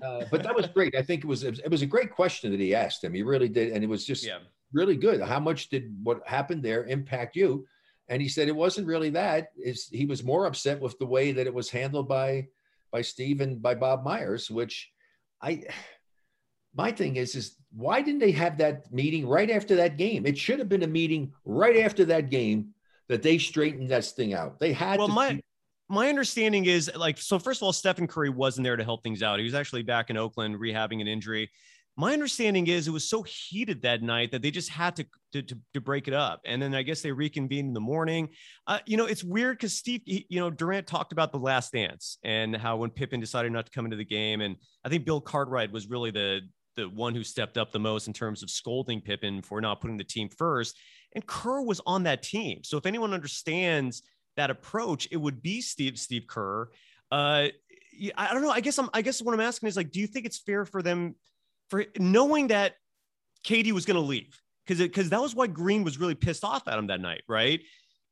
uh, 0.05 0.25
but 0.31 0.43
that 0.45 0.55
was 0.55 0.67
great. 0.67 0.95
I 0.95 1.03
think 1.03 1.25
it 1.25 1.27
was 1.27 1.43
it 1.43 1.71
was 1.71 1.83
a 1.83 1.87
great 1.87 2.13
question 2.13 2.51
that 2.53 2.61
he 2.61 2.75
asked 2.75 3.03
him. 3.03 3.15
He 3.15 3.23
really 3.23 3.49
did, 3.49 3.73
and 3.73 3.83
it 3.83 3.89
was 3.89 4.05
just 4.05 4.25
Yeah. 4.25 4.39
really 4.73 4.97
good. 4.97 5.21
How 5.21 5.41
much 5.41 5.71
did 5.71 5.93
what 6.03 6.27
happened 6.27 6.63
there 6.63 6.85
impact 6.85 7.35
you? 7.37 7.67
And 8.09 8.23
he 8.23 8.29
said 8.29 8.49
it 8.49 8.57
wasn't 8.57 8.87
really 8.87 9.11
that. 9.11 9.49
Is 9.57 9.89
he 9.91 10.07
was 10.07 10.25
more 10.25 10.47
upset 10.47 10.81
with 10.81 10.99
the 10.99 11.07
way 11.07 11.33
that 11.33 11.47
it 11.47 11.55
was 11.55 11.71
handled 11.71 12.09
by 12.09 12.49
by 12.91 13.03
Steve 13.03 13.41
and 13.41 13.61
by 13.61 13.75
Bob 13.75 14.05
Myers, 14.05 14.51
which 14.51 14.91
I 15.43 15.65
my 16.75 16.91
thing 16.91 17.17
is 17.17 17.35
is 17.35 17.57
why 17.75 18.01
didn't 18.01 18.21
they 18.21 18.33
have 18.33 18.59
that 18.59 18.91
meeting 18.93 19.27
right 19.27 19.51
after 19.51 19.77
that 19.77 19.97
game? 19.97 20.27
It 20.27 20.39
should 20.39 20.59
have 20.59 20.69
been 20.69 20.85
a 20.85 20.89
meeting 20.89 21.33
right 21.45 21.79
after 21.79 22.05
that 22.07 22.31
game 22.31 22.75
that 23.09 23.23
they 23.23 23.39
straightened 23.39 23.91
that 23.91 24.05
thing 24.05 24.35
out. 24.35 24.59
They 24.61 24.73
had 24.73 24.99
Well, 24.99 25.09
to 25.09 25.15
my 25.15 25.41
my 25.89 26.09
understanding 26.09 26.67
is 26.67 26.91
like 26.95 27.19
so. 27.19 27.39
First 27.39 27.61
of 27.61 27.67
all, 27.67 27.73
Stephen 27.73 28.07
Curry 28.07 28.29
wasn't 28.29 28.65
there 28.65 28.77
to 28.77 28.85
help 28.85 29.03
things 29.03 29.23
out. 29.23 29.39
He 29.39 29.45
was 29.45 29.55
actually 29.55 29.83
back 29.83 30.11
in 30.11 30.17
Oakland 30.17 30.57
rehabbing 30.57 31.01
an 31.01 31.09
injury. 31.09 31.51
My 31.99 32.13
understanding 32.13 32.69
is 32.69 32.87
it 32.87 32.93
was 32.93 33.11
so 33.11 33.23
heated 33.25 33.83
that 33.83 34.03
night 34.03 34.31
that 34.31 34.41
they 34.41 34.53
just 34.53 34.69
had 34.69 34.95
to 34.97 35.07
to, 35.33 35.43
to, 35.43 35.59
to 35.75 35.81
break 35.81 36.07
it 36.07 36.15
up, 36.15 36.41
and 36.45 36.63
then 36.63 36.73
I 36.73 36.83
guess 36.83 37.03
they 37.03 37.11
reconvened 37.11 37.69
in 37.69 37.75
the 37.75 37.81
morning. 37.81 38.29
Uh, 38.69 38.79
you 38.87 38.97
know, 38.97 39.07
it's 39.07 39.25
weird 39.25 39.59
because 39.59 39.77
Steve, 39.77 40.03
he, 40.07 40.25
you 40.31 40.39
know, 40.39 40.49
Durant 40.49 40.87
talked 40.87 41.11
about 41.11 41.33
the 41.33 41.39
Last 41.39 41.73
Dance 41.73 42.19
and 42.23 42.57
how 42.57 42.77
when 42.77 42.91
Pippen 42.91 43.19
decided 43.19 43.51
not 43.51 43.67
to 43.67 43.73
come 43.73 43.85
into 43.85 43.97
the 43.97 44.05
game, 44.05 44.43
and 44.43 44.55
I 44.85 44.89
think 44.89 45.05
Bill 45.05 45.21
Cartwright 45.21 45.73
was 45.73 45.91
really 45.91 46.13
the 46.13 46.43
the 46.77 46.89
one 46.89 47.17
who 47.17 47.25
stepped 47.25 47.59
up 47.59 47.73
the 47.73 47.81
most 47.81 48.07
in 48.07 48.13
terms 48.13 48.45
of 48.45 48.51
scolding 48.51 49.01
Pippen 49.01 49.43
for 49.43 49.61
not 49.61 49.81
putting 49.81 49.97
the 49.97 50.05
team 50.05 50.29
first. 50.29 50.79
And 51.17 51.27
Kerr 51.27 51.63
was 51.63 51.81
on 51.85 52.05
that 52.05 52.23
team, 52.23 52.63
so 52.63 52.77
if 52.77 52.87
anyone 52.87 53.13
understands 53.13 54.03
that 54.37 54.51
approach, 54.51 55.09
it 55.11 55.17
would 55.17 55.43
be 55.43 55.61
Steve 55.61 55.99
Steve 55.99 56.29
Kerr. 56.29 56.71
Uh, 57.11 57.49
I 58.17 58.33
don't 58.33 58.43
know. 58.43 58.51
I 58.53 58.61
guess 58.61 58.79
I'm. 58.79 58.89
I 58.95 59.03
guess 59.03 59.21
what 59.21 59.35
I'm 59.35 59.41
asking 59.41 59.69
is 59.69 59.77
like, 59.77 59.91
do 59.91 59.99
you 59.99 60.07
think 60.07 60.27
it's 60.27 60.39
fair 60.39 60.65
for 60.65 60.81
them 60.81 61.17
for 61.71 61.85
knowing 61.99 62.49
that 62.49 62.75
KD 63.47 63.73
was 63.73 63.85
going 63.85 63.97
to 63.97 64.07
leave? 64.07 64.41
Because 64.67 64.81
because 64.83 65.11
that 65.11 65.21
was 65.21 65.35
why 65.35 65.47
Green 65.47 65.85
was 65.85 65.99
really 65.99 66.15
pissed 66.15 66.45
off 66.45 66.69
at 66.69 66.79
him 66.79 66.89
that 66.89 67.01
night, 67.01 67.23
right? 67.29 67.61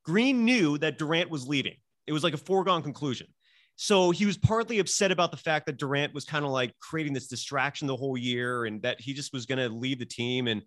Green 0.03 0.45
knew 0.45 0.77
that 0.77 0.97
Durant 0.97 1.29
was 1.29 1.47
leaving. 1.47 1.75
It 2.07 2.13
was 2.13 2.23
like 2.23 2.33
a 2.33 2.37
foregone 2.37 2.81
conclusion. 2.81 3.27
So 3.75 4.09
he 4.09 4.25
was 4.25 4.37
partly 4.37 4.79
upset 4.79 5.11
about 5.11 5.29
the 5.29 5.37
fact 5.37 5.67
that 5.67 5.77
Durant 5.77 6.13
was 6.13 6.25
kind 6.25 6.43
of 6.43 6.51
like 6.51 6.73
creating 6.79 7.13
this 7.13 7.27
distraction 7.27 7.87
the 7.87 7.95
whole 7.95 8.17
year 8.17 8.65
and 8.65 8.81
that 8.81 8.99
he 8.99 9.13
just 9.13 9.33
was 9.33 9.45
going 9.45 9.59
to 9.59 9.69
leave 9.69 9.99
the 9.99 10.05
team. 10.05 10.47
And 10.47 10.63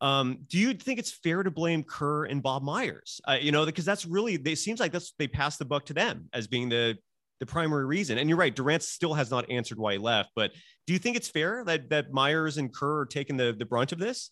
um, 0.00 0.38
do 0.48 0.58
you 0.58 0.72
think 0.72 0.98
it's 0.98 1.12
fair 1.12 1.42
to 1.42 1.50
blame 1.50 1.82
Kerr 1.82 2.24
and 2.24 2.42
Bob 2.42 2.62
Myers? 2.62 3.20
Uh, 3.28 3.36
you 3.38 3.52
know, 3.52 3.66
because 3.66 3.84
that's 3.84 4.06
really, 4.06 4.34
it 4.34 4.58
seems 4.58 4.80
like 4.80 4.92
that's, 4.92 5.12
they 5.18 5.28
passed 5.28 5.58
the 5.58 5.66
buck 5.66 5.84
to 5.86 5.92
them 5.92 6.30
as 6.32 6.46
being 6.46 6.70
the, 6.70 6.96
the 7.40 7.46
primary 7.46 7.84
reason. 7.84 8.18
And 8.18 8.28
you're 8.28 8.38
right, 8.38 8.54
Durant 8.54 8.82
still 8.82 9.14
has 9.14 9.30
not 9.30 9.50
answered 9.50 9.78
why 9.78 9.92
he 9.94 9.98
left, 9.98 10.30
but 10.36 10.52
do 10.86 10.92
you 10.92 10.98
think 10.98 11.16
it's 11.16 11.28
fair 11.28 11.64
that, 11.64 11.90
that 11.90 12.12
Myers 12.12 12.58
and 12.58 12.72
Kerr 12.72 13.00
are 13.00 13.06
taking 13.06 13.36
the, 13.36 13.52
the 13.52 13.64
brunt 13.64 13.92
of 13.92 13.98
this? 13.98 14.30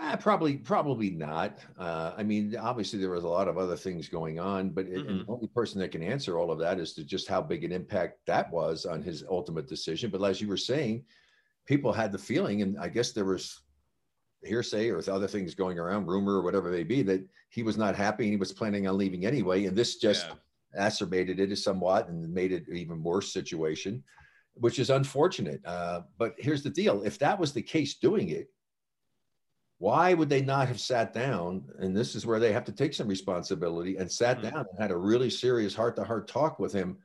Uh, 0.00 0.16
probably, 0.16 0.56
probably 0.56 1.10
not. 1.10 1.58
Uh, 1.78 2.12
I 2.16 2.22
mean, 2.22 2.56
obviously 2.56 2.98
there 2.98 3.10
was 3.10 3.24
a 3.24 3.28
lot 3.28 3.48
of 3.48 3.58
other 3.58 3.76
things 3.76 4.08
going 4.08 4.38
on, 4.38 4.70
but 4.70 4.86
it, 4.86 5.06
Mhm. 5.06 5.26
the 5.26 5.32
only 5.32 5.48
person 5.48 5.78
that 5.80 5.92
can 5.92 6.02
answer 6.02 6.38
all 6.38 6.50
of 6.50 6.58
that 6.58 6.80
is 6.80 6.94
to 6.94 7.04
just 7.04 7.28
how 7.28 7.42
big 7.42 7.64
an 7.64 7.72
impact 7.72 8.20
that 8.26 8.50
was 8.50 8.86
on 8.86 9.02
his 9.02 9.24
ultimate 9.28 9.68
decision. 9.68 10.10
But 10.10 10.22
as 10.24 10.40
you 10.40 10.48
were 10.48 10.56
saying, 10.56 11.04
people 11.66 11.92
had 11.92 12.12
the 12.12 12.18
feeling, 12.18 12.62
and 12.62 12.78
I 12.78 12.88
guess 12.88 13.12
there 13.12 13.26
was 13.26 13.60
hearsay 14.42 14.88
or 14.88 15.02
other 15.10 15.28
things 15.28 15.54
going 15.54 15.78
around, 15.78 16.06
rumor 16.06 16.32
or 16.32 16.42
whatever 16.42 16.70
it 16.70 16.76
may 16.76 16.84
be, 16.84 17.02
that 17.02 17.20
he 17.50 17.62
was 17.62 17.76
not 17.76 17.94
happy 17.94 18.24
and 18.24 18.32
he 18.32 18.38
was 18.38 18.54
planning 18.54 18.86
on 18.86 18.96
leaving 18.96 19.26
anyway. 19.26 19.66
And 19.66 19.76
this 19.76 19.96
just 19.96 20.26
Yeah. 20.28 20.34
Acerbated 20.78 21.38
it 21.38 21.56
somewhat 21.56 22.08
and 22.08 22.32
made 22.32 22.52
it 22.52 22.66
an 22.68 22.76
even 22.76 23.02
worse 23.02 23.32
situation, 23.32 24.02
which 24.54 24.78
is 24.78 24.90
unfortunate. 24.90 25.60
Uh, 25.64 26.02
but 26.18 26.34
here's 26.38 26.62
the 26.62 26.70
deal: 26.70 27.02
if 27.02 27.18
that 27.18 27.38
was 27.38 27.52
the 27.52 27.62
case, 27.62 27.96
doing 27.96 28.28
it, 28.30 28.48
why 29.78 30.14
would 30.14 30.28
they 30.28 30.42
not 30.42 30.68
have 30.68 30.80
sat 30.80 31.12
down? 31.12 31.64
And 31.78 31.96
this 31.96 32.14
is 32.14 32.26
where 32.26 32.38
they 32.38 32.52
have 32.52 32.64
to 32.66 32.72
take 32.72 32.94
some 32.94 33.08
responsibility 33.08 33.96
and 33.96 34.10
sat 34.10 34.38
Mhm. 34.38 34.42
down 34.42 34.66
and 34.70 34.78
had 34.78 34.90
a 34.90 34.96
really 34.96 35.30
serious 35.30 35.74
heart-to-heart 35.74 36.28
talk 36.28 36.58
with 36.58 36.72
him 36.72 36.98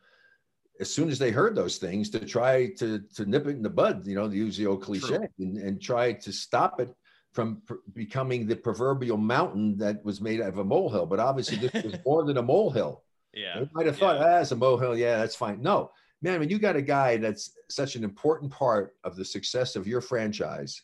as 0.82 0.94
soon 0.94 1.10
as 1.10 1.18
they 1.18 1.32
heard 1.32 1.56
those 1.56 1.78
things 1.78 2.10
to 2.10 2.20
try 2.20 2.68
to 2.72 3.00
to 3.16 3.26
nip 3.26 3.48
it 3.48 3.52
in 3.52 3.62
the 3.62 3.70
bud, 3.70 4.06
you 4.06 4.16
know, 4.16 4.30
to 4.30 4.36
use 4.36 4.58
the 4.58 4.68
old 4.68 4.82
cliche, 4.82 5.20
and, 5.40 5.58
and 5.58 5.82
try 5.82 6.12
to 6.12 6.34
stop 6.34 6.82
it 6.82 6.94
from 7.32 7.62
pr- 7.66 7.76
becoming 7.94 8.46
the 8.46 8.56
proverbial 8.56 9.18
mountain 9.18 9.78
that 9.78 10.04
was 10.04 10.20
made 10.22 10.42
out 10.42 10.50
of 10.50 10.58
a 10.58 10.64
molehill. 10.64 11.06
But 11.06 11.20
obviously, 11.20 11.58
this 11.58 11.84
was 11.84 11.96
more 12.06 12.26
than 12.26 12.38
a 12.38 12.42
molehill. 12.42 13.04
Yeah. 13.36 13.60
They 13.60 13.70
might 13.74 13.86
have 13.86 13.98
thought, 13.98 14.18
ah, 14.18 14.40
it's 14.40 14.52
a 14.52 14.56
molehill. 14.56 14.98
Yeah, 14.98 15.18
that's 15.18 15.36
fine. 15.36 15.62
No, 15.62 15.92
man, 16.22 16.40
when 16.40 16.50
you 16.50 16.58
got 16.58 16.76
a 16.76 16.82
guy 16.82 17.18
that's 17.18 17.52
such 17.70 17.96
an 17.96 18.04
important 18.04 18.52
part 18.52 18.96
of 19.04 19.16
the 19.16 19.26
success 19.26 19.76
of 19.76 19.88
your 19.88 20.02
franchise, 20.02 20.82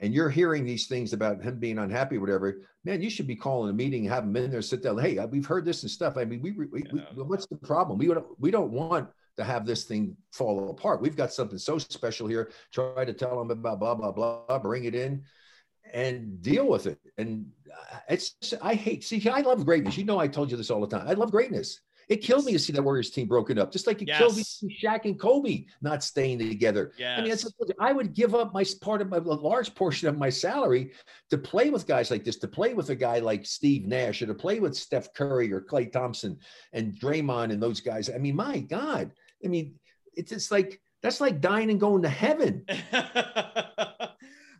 and 0.00 0.14
you're 0.14 0.30
hearing 0.30 0.64
these 0.64 0.86
things 0.86 1.12
about 1.12 1.42
him 1.42 1.58
being 1.58 1.78
unhappy, 1.78 2.18
whatever, 2.18 2.62
man, 2.84 3.02
you 3.02 3.10
should 3.10 3.26
be 3.26 3.34
calling 3.34 3.68
a 3.68 3.72
meeting, 3.72 4.04
have 4.04 4.24
him 4.24 4.36
in 4.36 4.50
there, 4.50 4.62
sit 4.62 4.82
down. 4.82 4.96
Hey, 4.96 5.18
we've 5.26 5.44
heard 5.44 5.64
this 5.64 5.82
and 5.82 5.90
stuff. 5.90 6.16
I 6.16 6.24
mean, 6.24 6.40
we, 6.40 6.52
we, 6.52 6.66
we 6.66 6.82
what's 7.16 7.46
the 7.46 7.56
problem? 7.56 7.98
We 7.98 8.06
don't, 8.06 8.26
we 8.38 8.50
don't 8.50 8.70
want 8.70 9.08
to 9.36 9.44
have 9.44 9.66
this 9.66 9.84
thing 9.84 10.16
fall 10.32 10.70
apart. 10.70 11.02
We've 11.02 11.16
got 11.16 11.32
something 11.32 11.58
so 11.58 11.78
special 11.78 12.28
here. 12.28 12.50
Try 12.72 13.04
to 13.04 13.12
tell 13.12 13.38
them 13.38 13.50
about 13.50 13.80
blah 13.80 13.94
blah 13.94 14.12
blah. 14.12 14.58
Bring 14.60 14.84
it 14.84 14.94
in 14.94 15.24
and 15.92 16.40
deal 16.42 16.68
with 16.68 16.86
it. 16.86 16.98
And 17.16 17.46
it's 18.08 18.34
I 18.62 18.74
hate 18.74 19.04
see 19.04 19.26
I 19.28 19.40
love 19.40 19.64
greatness. 19.64 19.96
You 19.96 20.04
know 20.04 20.18
I 20.18 20.28
told 20.28 20.50
you 20.50 20.56
this 20.56 20.70
all 20.70 20.80
the 20.80 20.86
time. 20.86 21.06
I 21.08 21.12
love 21.12 21.30
greatness. 21.30 21.80
It 22.08 22.22
killed 22.22 22.46
me 22.46 22.52
to 22.52 22.58
see 22.58 22.72
that 22.72 22.82
Warriors 22.82 23.10
team 23.10 23.28
broken 23.28 23.58
up, 23.58 23.70
just 23.70 23.86
like 23.86 24.00
it 24.00 24.08
killed 24.18 24.34
me 24.36 24.42
to 24.42 24.48
see 24.48 24.78
Shaq 24.82 25.04
and 25.04 25.20
Kobe 25.20 25.66
not 25.82 26.02
staying 26.02 26.38
together. 26.38 26.92
I 27.18 27.20
mean, 27.20 27.34
I 27.78 27.92
would 27.92 28.14
give 28.14 28.34
up 28.34 28.54
my 28.54 28.64
part 28.80 29.02
of 29.02 29.10
my, 29.10 29.18
a 29.18 29.20
large 29.20 29.74
portion 29.74 30.08
of 30.08 30.16
my 30.16 30.30
salary 30.30 30.92
to 31.28 31.36
play 31.36 31.68
with 31.68 31.86
guys 31.86 32.10
like 32.10 32.24
this, 32.24 32.36
to 32.36 32.48
play 32.48 32.72
with 32.72 32.88
a 32.88 32.94
guy 32.94 33.18
like 33.18 33.44
Steve 33.44 33.86
Nash, 33.86 34.22
or 34.22 34.26
to 34.26 34.34
play 34.34 34.58
with 34.58 34.74
Steph 34.74 35.12
Curry 35.12 35.52
or 35.52 35.60
Klay 35.60 35.92
Thompson 35.92 36.38
and 36.72 36.94
Draymond 36.98 37.52
and 37.52 37.62
those 37.62 37.80
guys. 37.80 38.08
I 38.08 38.16
mean, 38.16 38.36
my 38.36 38.60
God, 38.60 39.12
I 39.44 39.48
mean, 39.48 39.74
it's 40.14 40.30
just 40.30 40.50
like 40.50 40.80
that's 41.02 41.20
like 41.20 41.42
dying 41.42 41.70
and 41.70 41.78
going 41.78 42.02
to 42.02 42.08
heaven. 42.08 42.64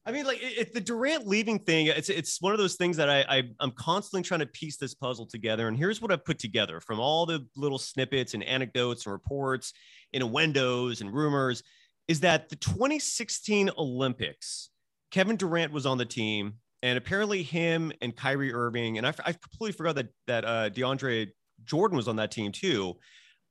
I 0.09 0.11
mean, 0.11 0.25
like 0.25 0.39
it, 0.41 0.73
the 0.73 0.81
Durant 0.81 1.27
leaving 1.27 1.59
thing, 1.59 1.89
it's 1.89 2.09
it's 2.09 2.41
one 2.41 2.55
of 2.55 2.59
those 2.59 2.77
things 2.77 2.97
that 2.97 3.11
I, 3.11 3.27
I 3.29 3.43
I'm 3.61 3.73
constantly 3.73 4.23
trying 4.23 4.41
to 4.41 4.47
piece 4.47 4.79
this 4.79 4.95
puzzle 4.95 5.27
together. 5.27 5.69
And 5.69 5.77
here's 5.77 6.01
what 6.01 6.11
I've 6.11 6.25
put 6.25 6.39
together 6.39 6.81
from 6.81 6.99
all 6.99 7.27
the 7.27 7.47
little 7.57 7.77
snippets 7.77 8.33
and 8.33 8.43
anecdotes 8.43 9.05
and 9.05 9.13
reports, 9.13 9.75
innuendos 10.15 11.03
and 11.03 11.13
rumors, 11.13 11.63
is 12.09 12.21
that 12.21 12.49
the 12.49 12.57
2016 12.57 13.69
Olympics, 13.77 14.71
Kevin 15.11 15.37
Durant 15.37 15.75
was 15.75 15.85
on 15.85 15.99
the 15.99 16.07
team, 16.07 16.55
and 16.83 16.97
apparently 16.97 17.43
him 17.43 17.93
and 18.01 18.17
Kyrie 18.17 18.55
Irving, 18.55 18.97
and 18.97 19.07
I, 19.07 19.13
I 19.27 19.33
completely 19.35 19.73
forgot 19.73 19.97
that 19.97 20.09
that 20.27 20.45
uh, 20.47 20.71
DeAndre 20.71 21.29
Jordan 21.65 21.99
was 21.99 22.09
on 22.09 22.17
that 22.17 22.31
team 22.31 22.51
too, 22.51 22.95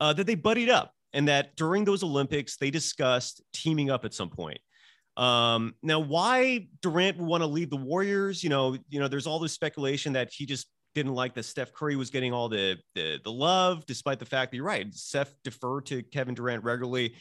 uh, 0.00 0.12
that 0.12 0.26
they 0.26 0.34
buddied 0.34 0.70
up, 0.70 0.92
and 1.12 1.28
that 1.28 1.54
during 1.54 1.84
those 1.84 2.02
Olympics 2.02 2.56
they 2.56 2.72
discussed 2.72 3.42
teaming 3.52 3.90
up 3.90 4.04
at 4.04 4.12
some 4.12 4.28
point. 4.28 4.58
Um, 5.18 5.74
now, 5.82 5.98
why 5.98 6.68
Durant 6.80 7.18
would 7.18 7.26
want 7.26 7.42
to 7.42 7.46
leave 7.46 7.70
the 7.70 7.76
Warriors? 7.76 8.42
You 8.42 8.50
know, 8.50 8.76
you 8.88 9.00
know, 9.00 9.08
there's 9.08 9.26
all 9.26 9.40
this 9.40 9.52
speculation 9.52 10.12
that 10.12 10.30
he 10.32 10.46
just 10.46 10.68
didn't 10.94 11.14
like 11.14 11.34
that 11.34 11.44
Steph 11.44 11.72
Curry 11.72 11.96
was 11.96 12.10
getting 12.10 12.32
all 12.32 12.48
the, 12.48 12.76
the 12.94 13.18
the 13.22 13.32
love, 13.32 13.84
despite 13.86 14.20
the 14.20 14.24
fact 14.24 14.52
that 14.52 14.56
you're 14.56 14.64
right, 14.64 14.92
Steph 14.94 15.34
deferred 15.42 15.86
to 15.86 16.02
Kevin 16.02 16.34
Durant 16.34 16.64
regularly. 16.64 17.14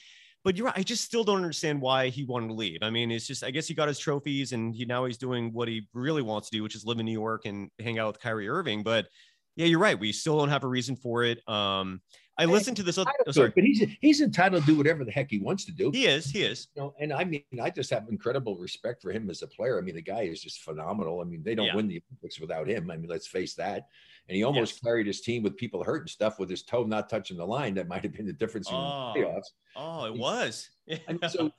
But 0.44 0.56
you're 0.56 0.68
right, 0.68 0.78
I 0.78 0.84
just 0.84 1.04
still 1.04 1.24
don't 1.24 1.38
understand 1.38 1.82
why 1.82 2.10
he 2.10 2.24
wanted 2.24 2.48
to 2.48 2.54
leave. 2.54 2.80
I 2.82 2.90
mean, 2.92 3.12
it's 3.12 3.28
just 3.28 3.44
I 3.44 3.52
guess 3.52 3.68
he 3.68 3.74
got 3.74 3.88
his 3.88 4.00
trophies 4.00 4.54
and 4.54 4.74
he 4.74 4.86
now 4.86 5.06
he's 5.06 5.18
doing 5.18 5.52
what 5.52 5.68
he 5.68 5.88
really 5.94 6.22
wants 6.22 6.50
to 6.50 6.58
do, 6.58 6.64
which 6.64 6.76
is 6.76 6.86
live 6.86 7.00
in 7.00 7.06
New 7.06 7.12
York 7.12 7.46
and 7.46 7.70
hang 7.80 8.00
out 8.00 8.08
with 8.14 8.22
Kyrie 8.22 8.48
Irving. 8.48 8.84
But 8.84 9.08
yeah, 9.56 9.66
you're 9.66 9.80
right. 9.80 10.00
We 10.00 10.12
still 10.12 10.38
don't 10.38 10.50
have 10.50 10.64
a 10.64 10.68
reason 10.68 10.96
for 10.96 11.24
it. 11.24 11.42
Um, 11.50 12.02
I 12.40 12.44
eh, 12.44 12.46
listened 12.46 12.78
to 12.78 12.84
this. 12.84 12.98
Other, 12.98 13.12
oh, 13.26 13.32
sorry, 13.32 13.52
but 13.56 13.64
he's 13.64 13.84
he's 14.00 14.22
entitled 14.22 14.62
to 14.64 14.68
do 14.72 14.78
whatever 14.78 15.04
the 15.04 15.12
heck 15.12 15.30
he 15.32 15.40
wants 15.40 15.66
to 15.66 15.72
do. 15.72 15.90
he 15.92 16.06
is. 16.06 16.30
He 16.30 16.44
is. 16.44 16.68
You 16.76 16.84
know, 16.84 16.94
and 17.00 17.12
I 17.12 17.24
mean, 17.24 17.44
I 17.62 17.70
just 17.70 17.90
have 17.90 18.08
incredible 18.10 18.56
respect 18.58 19.02
for 19.02 19.12
him 19.12 19.30
as 19.30 19.42
a 19.42 19.48
player. 19.48 19.78
I 19.78 19.82
mean, 19.82 19.96
the 19.96 20.02
guy 20.02 20.22
is 20.22 20.42
just 20.42 20.62
phenomenal. 20.62 21.20
I 21.22 21.24
mean, 21.24 21.42
they 21.44 21.56
don't 21.56 21.68
Yeah. 21.68 21.76
win 21.76 21.88
the 21.88 22.02
Olympics 22.12 22.40
without 22.40 22.70
him. 22.70 22.92
I 22.92 22.98
mean, 22.98 23.10
let's 23.10 23.28
face 23.28 23.56
that. 23.56 23.88
And 24.30 24.36
he 24.36 24.44
almost 24.44 24.74
Yes. 24.76 24.80
carried 24.82 25.08
his 25.08 25.22
team 25.22 25.42
with 25.42 25.56
people 25.58 25.84
hurt 25.84 26.02
and 26.02 26.10
stuff 26.10 26.38
with 26.38 26.50
his 26.50 26.62
toe 26.64 26.84
not 26.84 27.10
touching 27.10 27.38
the 27.38 27.46
line. 27.48 27.74
That 27.76 27.88
might 27.88 28.04
have 28.04 28.12
been 28.14 28.26
the 28.28 28.34
difference 28.34 28.70
in 28.70 28.76
Oh. 28.76 29.14
the 29.16 29.22
playoffs. 29.22 29.52
Oh, 29.76 30.06
it 30.06 30.14
was. 30.16 30.70
I 31.08 31.14
mean, 31.14 31.30
so, 31.30 31.52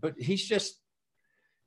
but 0.00 0.14
he's 0.18 0.46
just 0.46 0.80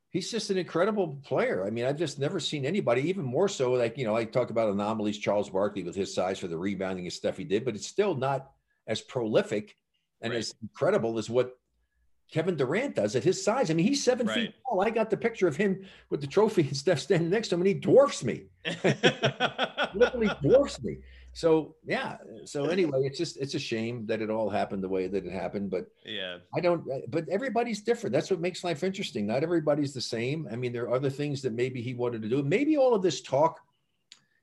he's 0.09 0.31
just 0.31 0.49
an 0.49 0.57
incredible 0.57 1.19
player. 1.23 1.65
I 1.65 1.69
mean, 1.69 1.85
I've 1.85 1.97
just 1.97 2.19
never 2.19 2.39
seen 2.39 2.65
anybody, 2.65 3.01
even 3.09 3.25
more 3.25 3.47
so. 3.47 3.73
Like 3.73 3.97
you 3.97 4.05
know, 4.05 4.15
I 4.15 4.25
talk 4.25 4.49
about 4.49 4.69
anomalies, 4.69 5.17
Charles 5.17 5.49
Barkley 5.49 5.83
with 5.83 5.95
his 5.95 6.13
size 6.13 6.39
for 6.39 6.47
the 6.47 6.57
rebounding 6.57 7.05
and 7.05 7.13
stuff 7.13 7.37
he 7.37 7.43
did, 7.43 7.65
but 7.65 7.75
it's 7.75 7.87
still 7.87 8.15
not 8.15 8.51
as 8.87 9.01
prolific 9.01 9.75
and 10.21 10.31
Right. 10.33 10.39
as 10.39 10.53
incredible 10.61 11.17
as 11.19 11.29
what 11.29 11.57
Kevin 12.31 12.55
Durant 12.57 12.95
does 12.95 13.15
at 13.15 13.23
his 13.23 13.43
size. 13.43 13.69
I 13.69 13.73
mean, 13.73 13.85
he's 13.85 14.03
seven 14.03 14.27
feet 14.27 14.53
tall. 14.67 14.81
I 14.81 14.89
got 14.89 15.09
the 15.09 15.15
picture 15.17 15.47
of 15.47 15.55
him 15.55 15.85
with 16.09 16.21
the 16.21 16.27
trophy 16.27 16.61
and 16.67 16.75
Steph 16.75 16.99
standing 16.99 17.29
next 17.29 17.49
to 17.49 17.55
him, 17.55 17.61
and 17.61 17.67
he 17.67 17.73
dwarfs 17.73 18.23
me. 18.23 18.45
Literally 19.93 20.29
dwarfs 20.41 20.81
me. 20.83 20.97
So 21.37 21.75
yeah. 21.85 22.17
So 22.45 22.65
anyway, 22.65 23.01
it's 23.03 23.19
just 23.19 23.37
it's 23.37 23.53
a 23.53 23.59
shame 23.59 24.07
that 24.07 24.23
it 24.23 24.31
all 24.31 24.49
happened 24.49 24.81
the 24.81 24.89
way 24.89 25.05
that 25.05 25.23
it 25.23 25.31
happened. 25.31 25.69
But 25.69 25.85
yeah. 26.03 26.37
I 26.55 26.59
don't. 26.59 26.83
But 27.11 27.29
everybody's 27.29 27.83
different. 27.83 28.11
That's 28.11 28.31
what 28.31 28.39
makes 28.39 28.63
life 28.63 28.83
interesting. 28.83 29.27
Not 29.27 29.43
everybody's 29.43 29.93
the 29.93 30.01
same. 30.01 30.47
I 30.51 30.55
mean, 30.55 30.73
there 30.73 30.85
are 30.85 30.95
other 30.95 31.11
things 31.11 31.43
that 31.43 31.53
maybe 31.53 31.79
he 31.79 31.93
wanted 31.93 32.23
to 32.23 32.27
do. 32.27 32.41
Maybe 32.41 32.75
all 32.75 32.95
of 32.95 33.03
this 33.03 33.21
talk. 33.21 33.59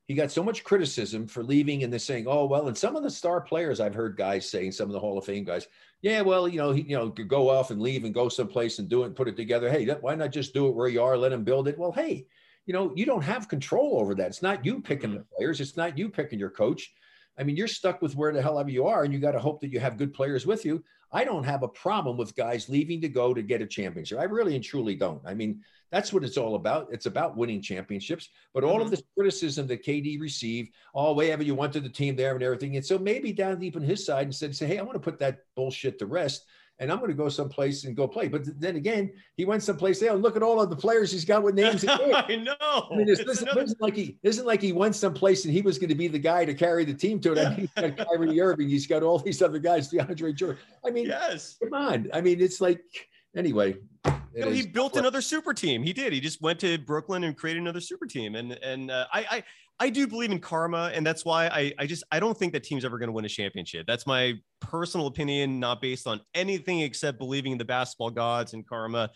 He 0.06 0.14
got 0.14 0.30
so 0.30 0.44
much 0.44 0.62
criticism 0.62 1.26
for 1.26 1.42
leaving 1.42 1.82
and 1.82 1.92
they're 1.92 1.98
saying, 1.98 2.26
oh, 2.28 2.44
well, 2.44 2.68
and 2.68 2.78
some 2.78 2.94
of 2.94 3.02
the 3.02 3.10
star 3.10 3.40
players 3.40 3.80
I've 3.80 3.94
heard 3.94 4.18
guys 4.18 4.48
saying, 4.48 4.72
some 4.72 4.86
of 4.86 4.92
the 4.92 5.00
Hall 5.00 5.16
of 5.16 5.24
Fame 5.24 5.44
guys, 5.44 5.66
yeah, 6.02 6.20
well, 6.20 6.46
you 6.46 6.58
know, 6.58 6.72
he, 6.72 6.82
you 6.82 6.94
know, 6.94 7.08
could 7.08 7.26
go 7.26 7.48
off 7.48 7.70
and 7.70 7.80
leave 7.80 8.04
and 8.04 8.12
go 8.12 8.28
someplace 8.28 8.78
and 8.78 8.88
do 8.88 9.02
it 9.02 9.06
and 9.06 9.16
put 9.16 9.28
it 9.28 9.36
together. 9.36 9.70
Hey, 9.70 9.86
why 9.86 10.14
not 10.14 10.30
just 10.30 10.52
do 10.52 10.68
it 10.68 10.74
where 10.74 10.88
you 10.88 11.02
are, 11.02 11.16
let 11.16 11.32
him 11.32 11.42
build 11.42 11.68
it? 11.68 11.78
Well, 11.78 11.90
hey, 11.90 12.26
you 12.66 12.72
know, 12.72 12.92
you 12.94 13.04
don't 13.04 13.22
have 13.22 13.48
control 13.48 13.98
over 13.98 14.14
that. 14.14 14.28
It's 14.28 14.42
not 14.42 14.64
you 14.64 14.80
picking 14.80 15.12
the 15.12 15.18
mm-hmm. 15.18 15.36
players. 15.36 15.60
It's 15.60 15.76
not 15.76 15.98
you 15.98 16.08
picking 16.08 16.38
your 16.38 16.50
coach. 16.50 16.92
I 17.38 17.42
mean, 17.42 17.56
you're 17.56 17.68
stuck 17.68 18.00
with 18.00 18.14
where 18.14 18.32
the 18.32 18.40
hell 18.40 18.58
ever 18.58 18.70
you 18.70 18.86
are, 18.86 19.04
and 19.04 19.12
you 19.12 19.18
got 19.18 19.32
to 19.32 19.40
hope 19.40 19.60
that 19.60 19.72
you 19.72 19.80
have 19.80 19.96
good 19.96 20.14
players 20.14 20.46
with 20.46 20.64
you. 20.64 20.84
I 21.12 21.24
don't 21.24 21.44
have 21.44 21.62
a 21.62 21.68
problem 21.68 22.16
with 22.16 22.34
guys 22.34 22.68
leaving 22.68 23.00
to 23.00 23.08
go 23.08 23.34
to 23.34 23.42
get 23.42 23.62
a 23.62 23.66
championship. 23.66 24.18
I 24.18 24.24
really 24.24 24.56
and 24.56 24.64
truly 24.64 24.96
don't. 24.96 25.22
I 25.24 25.34
mean, 25.34 25.62
that's 25.90 26.12
what 26.12 26.24
it's 26.24 26.36
all 26.36 26.56
about. 26.56 26.88
It's 26.90 27.06
about 27.06 27.36
winning 27.36 27.62
championships. 27.62 28.30
But 28.52 28.64
all 28.64 28.76
of 28.76 28.82
mm-hmm. 28.82 28.90
this 28.90 29.02
criticism 29.16 29.68
that 29.68 29.84
KD 29.84 30.20
received, 30.20 30.72
all 30.92 31.10
oh, 31.10 31.12
whatever 31.12 31.44
you 31.44 31.54
wanted 31.54 31.84
the 31.84 31.88
team 31.88 32.16
there 32.16 32.34
and 32.34 32.42
everything. 32.42 32.76
And 32.76 32.84
so 32.84 32.98
maybe 32.98 33.32
down 33.32 33.60
deep 33.60 33.76
on 33.76 33.82
his 33.82 34.04
side 34.04 34.24
and 34.24 34.34
said, 34.34 34.56
say, 34.56 34.66
hey, 34.66 34.78
I 34.78 34.82
want 34.82 34.94
to 34.94 34.98
put 34.98 35.20
that 35.20 35.44
bullshit 35.54 36.00
to 36.00 36.06
rest. 36.06 36.46
And 36.80 36.90
I'm 36.90 36.98
going 36.98 37.10
to 37.10 37.16
go 37.16 37.28
someplace 37.28 37.84
and 37.84 37.94
go 37.94 38.08
play. 38.08 38.26
But 38.26 38.60
then 38.60 38.74
again, 38.74 39.12
he 39.36 39.44
went 39.44 39.62
someplace 39.62 40.00
there 40.00 40.12
and 40.12 40.22
look 40.22 40.34
at 40.34 40.42
all 40.42 40.60
of 40.60 40.70
the 40.70 40.76
players 40.76 41.12
he's 41.12 41.24
got 41.24 41.42
with 41.42 41.54
names. 41.54 41.84
I 41.88 42.36
know. 42.36 42.88
I 42.90 42.96
mean, 42.96 43.08
it's, 43.08 43.20
It's 43.20 43.28
listen, 43.28 43.48
another- 43.48 43.62
isn't 43.62 43.80
like 43.80 43.94
he 43.94 44.18
isn't 44.24 44.44
like 44.44 44.60
he 44.60 44.72
went 44.72 44.96
someplace 44.96 45.44
and 45.44 45.54
he 45.54 45.62
was 45.62 45.78
going 45.78 45.90
to 45.90 45.94
be 45.94 46.08
the 46.08 46.18
guy 46.18 46.44
to 46.44 46.52
carry 46.52 46.84
the 46.84 46.94
team 46.94 47.20
to 47.20 47.32
it. 47.32 47.38
I 47.38 47.50
mean, 47.50 47.58
he's 47.60 47.70
got 47.96 48.08
Kyrie 48.08 48.40
Irving, 48.40 48.68
he's 48.68 48.86
got 48.88 49.02
all 49.04 49.18
these 49.20 49.40
other 49.40 49.60
guys, 49.60 49.90
DeAndre 49.90 50.34
Jordan. 50.34 50.58
I 50.84 50.90
mean, 50.90 51.06
yes. 51.06 51.56
come 51.62 51.74
on. 51.74 52.08
I 52.12 52.20
mean, 52.20 52.40
it's 52.40 52.60
like 52.60 52.82
anyway. 53.36 53.76
No, 54.36 54.50
he 54.50 54.66
built 54.66 54.96
another 54.96 55.20
super 55.20 55.54
team. 55.54 55.82
He 55.82 55.92
did. 55.92 56.12
He 56.12 56.20
just 56.20 56.42
went 56.42 56.58
to 56.60 56.76
Brooklyn 56.78 57.22
and 57.22 57.36
created 57.36 57.60
another 57.62 57.80
super 57.80 58.06
team. 58.06 58.34
And 58.34 58.52
and 58.52 58.90
uh, 58.90 59.06
I, 59.12 59.26
I 59.30 59.44
I 59.80 59.90
do 59.90 60.06
believe 60.06 60.30
in 60.30 60.38
karma, 60.38 60.92
and 60.94 61.04
that's 61.04 61.24
why 61.24 61.48
I 61.48 61.72
I 61.78 61.86
just 61.86 62.04
I 62.10 62.20
don't 62.20 62.36
think 62.36 62.52
that 62.52 62.62
team's 62.62 62.84
ever 62.84 62.98
going 62.98 63.08
to 63.08 63.12
win 63.12 63.24
a 63.24 63.28
championship. 63.28 63.86
That's 63.86 64.06
my 64.06 64.34
personal 64.60 65.06
opinion, 65.06 65.58
not 65.58 65.82
based 65.82 66.06
on 66.06 66.20
anything 66.34 66.80
except 66.80 67.18
believing 67.18 67.52
in 67.52 67.58
the 67.58 67.64
basketball 67.64 68.10
gods 68.10 68.54
and 68.54 68.66
karma. 68.66 69.10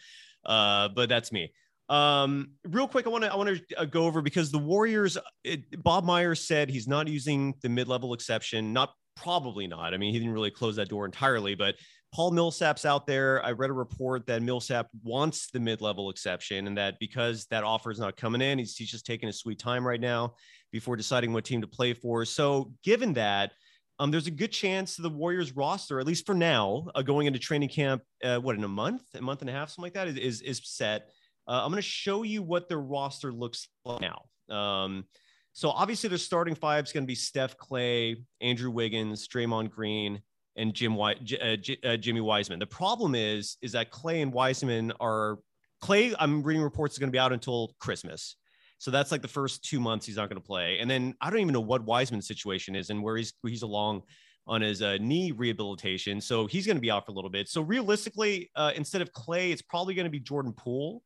Uh, 0.44 0.88
but 0.88 1.08
that's 1.08 1.30
me. 1.30 1.52
Um, 1.88 2.50
real 2.64 2.88
quick, 2.88 3.06
I 3.06 3.10
want 3.10 3.24
to 3.24 3.32
I 3.32 3.36
want 3.36 3.56
to 3.56 3.80
uh, 3.80 3.84
go 3.84 4.04
over 4.06 4.20
because 4.20 4.50
the 4.50 4.58
Warriors. 4.58 5.16
It, 5.44 5.82
Bob 5.82 6.04
Myers 6.04 6.46
said 6.46 6.70
he's 6.70 6.88
not 6.88 7.08
using 7.08 7.54
the 7.62 7.68
mid 7.68 7.88
level 7.88 8.12
exception. 8.12 8.72
Not 8.72 8.92
probably 9.16 9.66
not. 9.66 9.94
I 9.94 9.96
mean, 9.96 10.12
he 10.12 10.18
didn't 10.18 10.34
really 10.34 10.50
close 10.50 10.76
that 10.76 10.88
door 10.88 11.06
entirely, 11.06 11.54
but 11.54 11.76
Paul 12.12 12.30
Millsap's 12.30 12.84
out 12.84 13.06
there. 13.06 13.44
I 13.44 13.52
read 13.52 13.70
a 13.70 13.74
report 13.74 14.26
that 14.26 14.42
Millsap 14.42 14.88
wants 15.02 15.50
the 15.50 15.60
mid-level 15.60 16.10
exception, 16.10 16.66
and 16.66 16.76
that 16.78 16.98
because 16.98 17.46
that 17.46 17.64
offer 17.64 17.90
is 17.90 17.98
not 17.98 18.16
coming 18.16 18.40
in, 18.40 18.58
he's, 18.58 18.76
he's 18.76 18.90
just 18.90 19.04
taking 19.04 19.28
a 19.28 19.32
sweet 19.32 19.58
time 19.58 19.86
right 19.86 20.00
now 20.00 20.34
before 20.72 20.96
deciding 20.96 21.32
what 21.32 21.44
team 21.44 21.60
to 21.60 21.66
play 21.66 21.92
for. 21.92 22.24
So, 22.24 22.72
given 22.82 23.12
that, 23.14 23.52
um, 23.98 24.10
there's 24.10 24.26
a 24.26 24.32
good 24.32 24.52
chance 24.52 24.96
the 24.96 25.10
Warriors 25.10 25.54
roster, 25.54 26.00
at 26.00 26.06
least 26.06 26.24
for 26.24 26.34
now, 26.34 26.86
uh, 26.94 27.02
going 27.02 27.26
into 27.26 27.38
training 27.38 27.68
camp, 27.68 28.02
uh, 28.24 28.38
what 28.38 28.56
in 28.56 28.64
a 28.64 28.68
month, 28.68 29.02
a 29.14 29.20
month 29.20 29.40
and 29.40 29.50
a 29.50 29.52
half, 29.52 29.70
something 29.70 29.84
like 29.84 29.94
that, 29.94 30.08
is 30.08 30.16
is, 30.16 30.42
is 30.42 30.60
set. 30.64 31.10
Uh, 31.46 31.62
I'm 31.64 31.70
going 31.70 31.76
to 31.76 31.82
show 31.82 32.22
you 32.22 32.42
what 32.42 32.68
their 32.68 32.80
roster 32.80 33.32
looks 33.32 33.68
like 33.84 34.00
now. 34.00 34.54
Um, 34.54 35.04
so 35.52 35.70
obviously, 35.70 36.08
their 36.08 36.18
starting 36.18 36.54
five 36.54 36.84
is 36.84 36.92
going 36.92 37.04
to 37.04 37.08
be 37.08 37.16
Steph 37.16 37.56
Klay, 37.56 38.22
Andrew 38.40 38.70
Wiggins, 38.70 39.26
Draymond 39.26 39.70
Green, 39.70 40.22
and 40.58 40.74
Jim 40.74 41.00
uh, 41.00 41.14
J- 41.22 41.78
uh, 41.84 41.96
Jimmy 41.96 42.20
Wiseman. 42.20 42.58
The 42.58 42.66
problem 42.66 43.14
is, 43.14 43.56
is 43.62 43.72
that 43.72 43.90
Klay 43.90 44.22
and 44.22 44.32
Wiseman 44.32 44.92
are 45.00 45.38
Klay. 45.82 46.14
I'm 46.18 46.42
reading 46.42 46.62
reports 46.62 46.94
is 46.94 46.98
going 46.98 47.08
to 47.08 47.12
be 47.12 47.18
out 47.18 47.32
until 47.32 47.74
Christmas, 47.78 48.36
so 48.78 48.90
that's 48.90 49.10
like 49.10 49.22
the 49.22 49.28
first 49.28 49.64
two 49.64 49.80
months 49.80 50.06
he's 50.06 50.16
not 50.16 50.28
going 50.28 50.40
to 50.40 50.46
play. 50.46 50.78
And 50.80 50.90
then 50.90 51.14
I 51.20 51.30
don't 51.30 51.40
even 51.40 51.52
know 51.52 51.60
what 51.60 51.84
Wiseman's 51.84 52.28
situation 52.28 52.76
is 52.76 52.90
and 52.90 53.02
where 53.02 53.16
he's 53.16 53.32
he's 53.46 53.62
along 53.62 54.02
on 54.46 54.62
his 54.62 54.80
uh, 54.82 54.96
knee 55.00 55.30
rehabilitation. 55.30 56.20
So 56.20 56.46
he's 56.46 56.66
going 56.66 56.76
to 56.76 56.80
be 56.80 56.90
out 56.90 57.04
for 57.04 57.12
a 57.12 57.14
little 57.14 57.30
bit. 57.30 57.48
So 57.48 57.60
realistically, 57.60 58.50
uh, 58.56 58.72
instead 58.74 59.02
of 59.02 59.12
Klay, 59.12 59.50
it's 59.52 59.62
probably 59.62 59.94
going 59.94 60.06
to 60.06 60.10
be 60.10 60.20
Jordan 60.20 60.54
Poole, 60.54 61.02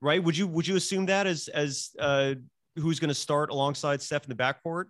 right? 0.00 0.22
Would 0.22 0.36
you 0.36 0.46
would 0.46 0.66
you 0.66 0.76
assume 0.76 1.06
that 1.06 1.26
as 1.26 1.48
as 1.48 1.90
uh, 1.98 2.34
who's 2.76 3.00
going 3.00 3.08
to 3.08 3.14
start 3.14 3.50
alongside 3.50 4.00
Steph 4.00 4.24
in 4.24 4.36
the 4.36 4.36
backcourt? 4.36 4.84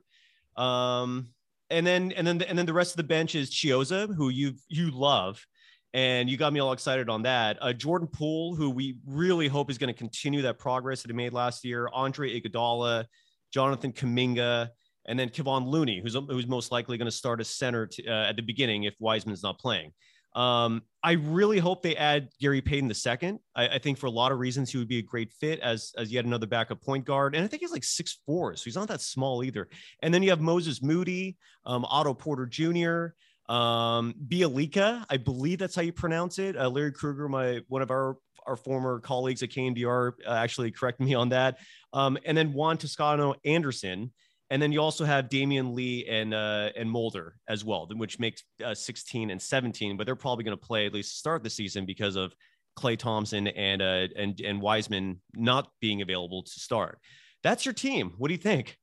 Um, 0.63 1.29
and 1.75 1.87
then 1.87 2.13
and 2.13 2.27
then 2.27 2.41
and 2.43 2.57
then 2.57 2.67
the 2.67 2.73
rest 2.73 2.93
of 2.93 2.97
the 2.97 3.05
bench 3.05 3.35
is 3.35 3.51
Chiozza, 3.51 4.15
who 4.15 4.29
you 4.29 4.55
you 4.69 4.91
love, 4.91 5.45
and 5.93 6.31
you 6.31 6.37
got 6.37 6.53
me 6.53 6.61
all 6.61 6.73
excited 6.73 7.11
on 7.11 7.23
that. 7.23 7.59
Uh, 7.61 7.73
Jordan 7.73 8.07
Poole, 8.07 8.55
who 8.55 8.71
we 8.71 8.97
really 9.05 9.49
hope 9.49 9.71
is 9.71 9.77
going 9.77 9.93
to 9.93 9.99
continue 9.99 10.43
that 10.43 10.59
progress 10.59 11.03
that 11.03 11.11
he 11.11 11.17
made 11.17 11.33
last 11.33 11.65
year. 11.65 11.89
Andre 11.93 12.41
Iguodala, 12.41 13.07
Jonathan 13.53 13.93
Kuminga, 13.93 14.69
and 15.07 15.19
then 15.19 15.29
Kevon 15.29 15.67
Looney, 15.67 16.01
who's 16.01 16.15
who's 16.15 16.47
most 16.47 16.71
likely 16.71 16.97
going 16.97 17.07
to 17.07 17.13
start 17.13 17.41
as 17.41 17.49
center 17.49 17.91
uh, 18.07 18.11
at 18.11 18.37
the 18.37 18.43
beginning 18.43 18.85
if 18.85 18.95
Wiseman's 19.01 19.43
not 19.43 19.59
playing. 19.59 19.93
Um, 20.35 20.83
I 21.03 21.13
really 21.13 21.59
hope 21.59 21.83
they 21.83 21.97
add 21.97 22.31
Gary 22.41 22.61
Payton 22.61 22.89
the 22.89 22.95
second. 22.95 23.39
I, 23.55 23.79
think 23.79 23.99
for 23.99 24.07
a 24.07 24.11
lot 24.11 24.33
of 24.33 24.39
reasons 24.39 24.71
he 24.71 24.79
would 24.79 24.89
be 24.89 24.99
a 24.99 25.03
great 25.03 25.33
fit 25.33 25.61
as 25.61 25.93
as 25.97 26.11
yet 26.11 26.25
another 26.25 26.47
backup 26.47 26.83
point 26.83 27.05
guard, 27.05 27.35
and 27.35 27.45
I 27.45 27.47
think 27.47 27.61
he's 27.61 27.73
like 27.73 27.85
six 27.85 28.19
four, 28.27 28.57
so 28.57 28.65
he's 28.65 28.75
not 28.75 28.89
that 28.89 29.01
small 29.01 29.45
either. 29.45 29.69
And 30.03 30.13
then 30.13 30.23
you 30.23 30.31
have 30.31 30.41
Moses 30.41 30.83
Moody, 30.83 31.37
um, 31.67 31.85
Otto 31.85 32.15
Porter 32.15 32.47
Jr., 32.47 33.53
um, 33.53 34.15
Bjelica, 34.27 35.05
I 35.11 35.19
believe 35.19 35.59
that's 35.59 35.77
how 35.77 35.83
you 35.83 35.93
pronounce 35.93 36.39
it. 36.39 36.57
Uh, 36.57 36.69
Larry 36.69 36.93
Krueger, 36.93 37.29
my 37.29 37.61
one 37.69 37.83
of 37.83 37.91
our 37.91 38.17
our 38.47 38.57
former 38.57 39.01
colleagues 39.01 39.43
at 39.43 39.51
KNBR, 39.51 40.13
uh, 40.27 40.31
actually 40.31 40.71
correct 40.71 41.01
me 41.01 41.15
on 41.15 41.31
that. 41.31 41.59
Um, 41.93 42.19
and 42.25 42.37
then 42.37 42.53
Juan 42.53 42.77
Toscano 42.77 43.35
Anderson. 43.45 44.13
And 44.51 44.61
then 44.61 44.73
you 44.73 44.81
also 44.81 45.05
have 45.05 45.29
Damion 45.29 45.75
Lee 45.75 46.07
and 46.07 46.35
uh, 46.35 46.71
and 46.77 46.91
Mulder 46.91 47.37
as 47.49 47.65
well, 47.65 47.89
which 47.95 48.19
makes 48.19 48.43
uh, 48.65 48.75
16 48.75 49.31
and 49.31 49.41
17. 49.41 49.97
But 49.97 50.07
they're 50.07 50.17
probably 50.17 50.45
going 50.45 50.57
to 50.57 50.65
play 50.65 50.87
at 50.87 50.93
least 50.93 51.19
start 51.19 51.43
the 51.43 51.51
season 51.51 51.87
because 51.87 52.17
of 52.17 52.35
Klay 52.79 52.99
Thompson 52.99 53.49
and 53.49 53.81
uh, 53.81 54.09
and 54.17 54.39
and 54.41 54.61
Wiseman 54.61 55.21
not 55.35 55.69
being 55.81 56.03
available 56.03 56.43
to 56.43 56.61
start. 56.61 56.99
That's 57.43 57.65
your 57.65 57.75
team. 57.75 58.15
What 58.19 58.29
do 58.29 58.35
you 58.35 58.41
think? 58.41 58.79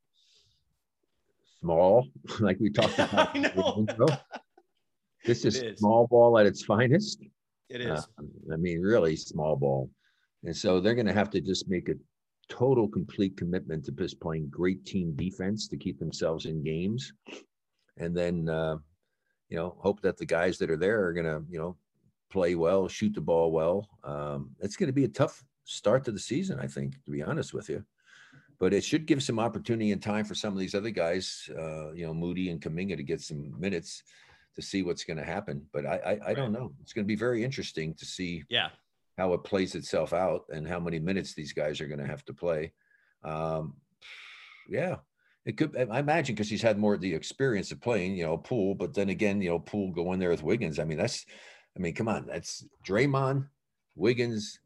small, 1.62 2.08
like 2.40 2.60
we 2.60 2.70
talked 2.70 3.00
about. 3.00 3.34
This 5.24 5.46
It 5.46 5.48
is, 5.48 5.62
is. 5.62 5.80
small 5.80 6.08
ball 6.08 6.38
at 6.40 6.46
its 6.46 6.64
finest. 6.64 7.24
It 7.70 7.82
is. 7.82 8.00
Uh, 8.18 8.54
I 8.54 8.58
mean, 8.58 8.82
really 8.82 9.16
small 9.16 9.56
ball. 9.56 9.90
And 10.44 10.56
so 10.56 10.82
they're 10.82 10.96
going 10.96 11.08
to 11.08 11.14
have 11.14 11.30
to 11.32 11.42
just 11.42 11.70
make 11.70 11.88
a 11.90 11.94
total, 12.50 12.88
complete 12.88 13.38
commitment 13.38 13.86
to 13.86 13.92
just 13.92 14.20
playing 14.20 14.50
great 14.50 14.86
team 14.86 15.14
defense 15.16 15.68
to 15.68 15.78
keep 15.78 16.00
themselves 16.00 16.46
in 16.46 16.64
games. 16.64 17.14
And 17.98 18.16
then, 18.16 18.50
uh, 18.50 18.78
you 19.50 19.58
know, 19.58 19.76
hope 19.80 20.02
that 20.02 20.18
the 20.18 20.26
guys 20.26 20.58
that 20.58 20.72
are 20.72 20.78
there 20.78 21.04
are 21.06 21.14
going 21.14 21.26
to, 21.26 21.44
you 21.50 21.60
know, 21.60 21.76
play 22.30 22.56
well, 22.56 22.88
shoot 22.88 23.14
the 23.14 23.22
ball 23.22 23.52
well. 23.52 23.90
Um, 24.04 24.52
it's 24.60 24.76
going 24.76 24.88
to 24.88 24.94
be 24.94 25.04
a 25.04 25.10
tough 25.10 25.44
start 25.66 26.04
to 26.06 26.12
the 26.12 26.20
season, 26.20 26.60
I 26.60 26.68
think, 26.68 27.04
to 27.06 27.12
be 27.12 27.22
honest 27.22 27.54
with 27.54 27.70
you. 27.70 27.84
But 28.60 28.74
it 28.74 28.84
should 28.84 29.08
give 29.08 29.24
some 29.24 29.40
opportunity 29.40 29.92
and 29.92 30.02
time 30.02 30.24
for 30.24 30.36
some 30.36 30.54
of 30.54 30.60
these 30.60 30.76
other 30.76 30.92
guys, 30.92 31.50
uh, 31.58 31.92
you 31.94 32.06
know, 32.06 32.14
Moody 32.14 32.50
and 32.50 32.62
Kuminga 32.62 32.96
to 32.96 33.04
get 33.04 33.22
some 33.22 33.60
minutes 33.60 34.04
to 34.56 34.62
see 34.62 34.84
what's 34.84 35.04
going 35.04 35.18
to 35.18 35.26
happen. 35.26 35.66
But 35.74 35.86
I, 35.86 35.96
I, 36.26 36.30
I 36.32 36.34
don't 36.34 36.52
know. 36.52 36.72
It's 36.82 36.94
going 36.94 37.06
to 37.06 37.08
be 37.08 37.16
very 37.16 37.44
interesting 37.44 37.94
to 37.96 38.06
see 38.06 38.44
Yeah. 38.50 38.70
How 39.18 39.34
it 39.34 39.44
plays 39.44 39.76
itself 39.76 40.14
out 40.14 40.46
and 40.50 40.68
how 40.68 40.80
many 40.80 41.00
minutes 41.00 41.34
these 41.34 41.54
guys 41.54 41.82
are 41.82 41.88
going 41.88 42.00
to 42.00 42.08
have 42.08 42.26
to 42.26 42.34
play. 42.34 42.74
Um, 43.24 43.76
yeah, 44.70 44.98
it 45.46 45.58
could. 45.58 45.76
I 45.78 46.00
imagine 46.00 46.36
because 46.36 46.50
he's 46.50 46.62
had 46.62 46.78
more 46.78 46.94
of 46.94 47.02
the 47.02 47.14
experience 47.14 47.72
of 47.72 47.82
playing, 47.82 48.16
you 48.16 48.26
know, 48.26 48.38
Poole. 48.38 48.76
But 48.76 48.94
then 48.94 49.10
again, 49.10 49.42
you 49.42 49.50
know, 49.50 49.60
Poole 49.60 49.92
go 49.92 50.14
in 50.14 50.20
there 50.20 50.30
with 50.30 50.44
Wiggins. 50.44 50.80
I 50.80 50.86
mean, 50.86 50.98
that's. 50.98 51.26
I 51.76 51.80
mean, 51.80 51.94
come 51.94 52.10
on, 52.10 52.26
that's 52.26 52.66
Draymond, 52.86 53.48
Wiggins, 53.96 54.60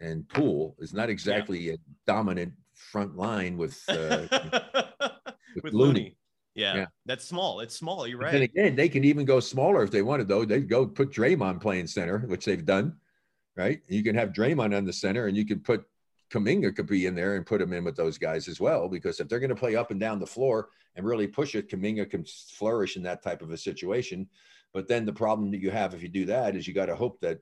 and 0.00 0.26
Poole 0.28 0.76
is 0.78 0.94
not 0.94 1.10
exactly 1.10 1.70
a 1.70 1.76
dominant 2.06 2.52
front 2.74 3.16
line 3.16 3.56
with. 3.56 3.78
Uh, 3.88 4.26
With, 5.54 5.64
with 5.64 5.72
Looney. 5.72 6.00
Looney. 6.00 6.16
Yeah. 6.54 6.76
Yeah. 6.76 6.86
That's 7.06 7.24
small. 7.24 7.60
It's 7.60 7.74
small. 7.74 8.06
You're 8.06 8.18
right. 8.18 8.34
And 8.34 8.42
again, 8.42 8.76
they 8.76 8.88
can 8.88 9.04
even 9.04 9.24
go 9.24 9.40
smaller 9.40 9.82
if 9.82 9.90
they 9.90 10.02
wanted, 10.02 10.28
though. 10.28 10.44
They'd 10.44 10.68
go 10.68 10.86
put 10.86 11.10
Draymond 11.10 11.60
playing 11.60 11.86
center, 11.86 12.18
which 12.26 12.44
they've 12.44 12.64
done, 12.64 12.96
right? 13.58 13.80
You 13.88 14.02
can 14.04 14.14
have 14.14 14.32
Draymond 14.32 14.74
on 14.74 14.84
the 14.84 14.92
center, 14.92 15.26
and 15.26 15.36
you 15.36 15.44
could 15.44 15.64
put 15.64 15.84
Kuminga 16.30 16.76
could 16.76 16.86
be 16.86 17.06
in 17.06 17.14
there 17.14 17.36
and 17.36 17.44
put 17.44 17.60
him 17.60 17.72
in 17.72 17.84
with 17.84 17.96
those 17.96 18.18
guys 18.18 18.48
as 18.48 18.60
well. 18.60 18.88
Because 18.88 19.18
if 19.18 19.28
they're 19.28 19.40
going 19.40 19.48
to 19.50 19.56
play 19.56 19.76
up 19.76 19.90
and 19.90 19.98
down 19.98 20.18
the 20.18 20.26
floor 20.26 20.68
and 20.94 21.04
really 21.04 21.26
push 21.26 21.54
it, 21.54 21.70
Kuminga 21.70 22.08
can 22.08 22.24
flourish 22.24 22.96
in 22.96 23.02
that 23.02 23.22
type 23.22 23.42
of 23.42 23.50
a 23.50 23.56
situation. 23.56 24.28
But 24.72 24.86
then 24.86 25.04
the 25.04 25.12
problem 25.12 25.50
that 25.50 25.60
you 25.60 25.70
have 25.70 25.94
if 25.94 26.02
you 26.02 26.08
do 26.08 26.26
that 26.26 26.54
is 26.54 26.68
you 26.68 26.74
got 26.74 26.86
to 26.86 26.96
hope 26.96 27.20
that 27.20 27.40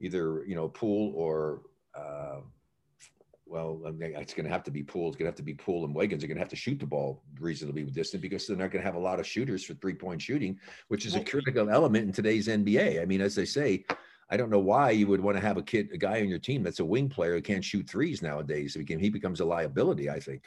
either 0.00 0.44
you 0.46 0.54
know 0.54 0.68
Poole 0.68 1.12
or 1.14 1.62
uh, 1.94 2.40
well, 3.46 3.80
I 3.86 3.90
mean, 3.90 4.14
it's 4.14 4.34
going 4.34 4.44
to 4.44 4.52
have 4.52 4.64
to 4.64 4.70
be 4.70 4.82
Poole. 4.82 5.08
It's 5.08 5.16
going 5.16 5.24
to 5.24 5.30
have 5.30 5.36
to 5.36 5.42
be 5.42 5.54
Poole 5.54 5.84
and 5.84 5.94
Wiggins 5.94 6.22
are 6.22 6.26
going 6.26 6.36
to 6.36 6.42
have 6.42 6.50
to 6.50 6.56
shoot 6.56 6.78
the 6.78 6.86
ball 6.86 7.22
reasonably 7.40 7.82
distant 7.84 8.22
because 8.22 8.46
they're 8.46 8.56
not 8.56 8.70
going 8.70 8.82
to 8.82 8.86
have 8.86 8.94
a 8.94 9.00
lot 9.00 9.20
of 9.20 9.26
shooters 9.26 9.64
for 9.64 9.74
three 9.74 9.94
point 9.94 10.20
shooting, 10.20 10.58
which 10.88 11.06
is 11.06 11.14
a 11.14 11.24
critical 11.24 11.70
element 11.70 12.06
in 12.06 12.12
today's 12.12 12.48
NBA. 12.48 13.00
I 13.00 13.04
mean, 13.04 13.20
as 13.20 13.34
they 13.34 13.46
say, 13.46 13.84
I 14.30 14.36
don't 14.36 14.50
know 14.50 14.58
why 14.58 14.90
you 14.90 15.06
would 15.06 15.20
want 15.20 15.36
to 15.36 15.40
have 15.40 15.56
a 15.56 15.62
kid, 15.62 15.88
a 15.92 15.96
guy 15.96 16.20
on 16.20 16.28
your 16.28 16.38
team 16.38 16.62
that's 16.62 16.80
a 16.80 16.84
wing 16.84 17.08
player 17.08 17.34
who 17.34 17.42
can't 17.42 17.64
shoot 17.64 17.88
threes 17.88 18.22
nowadays. 18.22 18.74
He 18.74 19.10
becomes 19.10 19.40
a 19.40 19.44
liability, 19.44 20.10
I 20.10 20.20
think. 20.20 20.44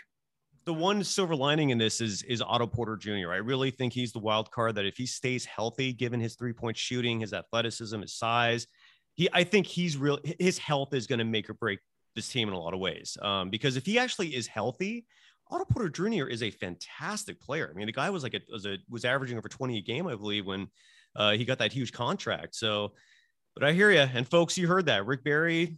The 0.65 0.74
one 0.74 1.04
silver 1.04 1.36
lining 1.36 1.72
in 1.72 1.80
this 1.80 2.02
is 2.02 2.22
is 2.24 2.41
Otto 2.41 2.67
Porter 2.67 2.96
Jr. 2.96 3.32
I 3.32 3.38
really 3.38 3.72
think 3.72 3.94
he's 3.94 4.12
the 4.12 4.20
wild 4.20 4.52
card 4.52 4.76
that 4.76 4.86
if 4.86 4.96
he 4.96 5.08
stays 5.08 5.44
healthy, 5.46 5.91
given 5.91 6.20
his 6.20 6.36
three 6.36 6.54
point 6.54 6.78
shooting, 6.78 7.22
his 7.22 7.34
athleticism, 7.34 8.00
his 8.02 8.13
size, 8.13 8.67
he 9.15 9.28
I 9.34 9.44
think 9.44 9.65
he's 9.65 9.98
real. 9.98 10.20
His 10.39 10.60
health 10.60 10.94
is 10.94 11.08
going 11.08 11.20
to 11.20 11.26
make 11.26 11.50
or 11.50 11.56
break 11.56 11.80
this 12.15 12.30
team 12.30 12.48
in 12.48 12.54
a 12.54 12.60
lot 12.60 12.76
of 12.76 12.80
ways. 12.80 13.17
Um, 13.22 13.50
because 13.50 13.76
if 13.76 13.86
he 13.86 13.98
actually 13.98 14.36
is 14.36 14.46
healthy, 14.46 15.08
Otto 15.50 15.65
Porter 15.65 15.89
Jr. 15.89 16.28
is 16.28 16.44
a 16.44 16.52
fantastic 16.52 17.39
player. 17.41 17.70
I 17.72 17.76
mean, 17.76 17.88
the 17.88 17.91
guy 17.91 18.10
was 18.10 18.24
like 18.24 18.34
a, 18.34 18.41
was 18.52 18.65
a 18.65 18.78
was 18.89 19.04
averaging 19.04 19.38
over 19.38 19.50
20 19.50 19.78
a 19.78 19.82
game, 19.82 20.08
I 20.08 20.15
believe, 20.15 20.46
when 20.46 20.67
uh, 21.15 21.32
he 21.32 21.44
got 21.44 21.60
that 21.60 21.74
huge 21.74 21.91
contract. 21.91 22.56
So, 22.56 22.94
but 23.56 23.64
I 23.64 23.74
hear 23.74 23.92
you, 23.92 24.00
and 24.00 24.28
folks, 24.28 24.58
you 24.58 24.68
heard 24.68 24.86
that. 24.88 25.06
Rick 25.06 25.24
Barry 25.24 25.78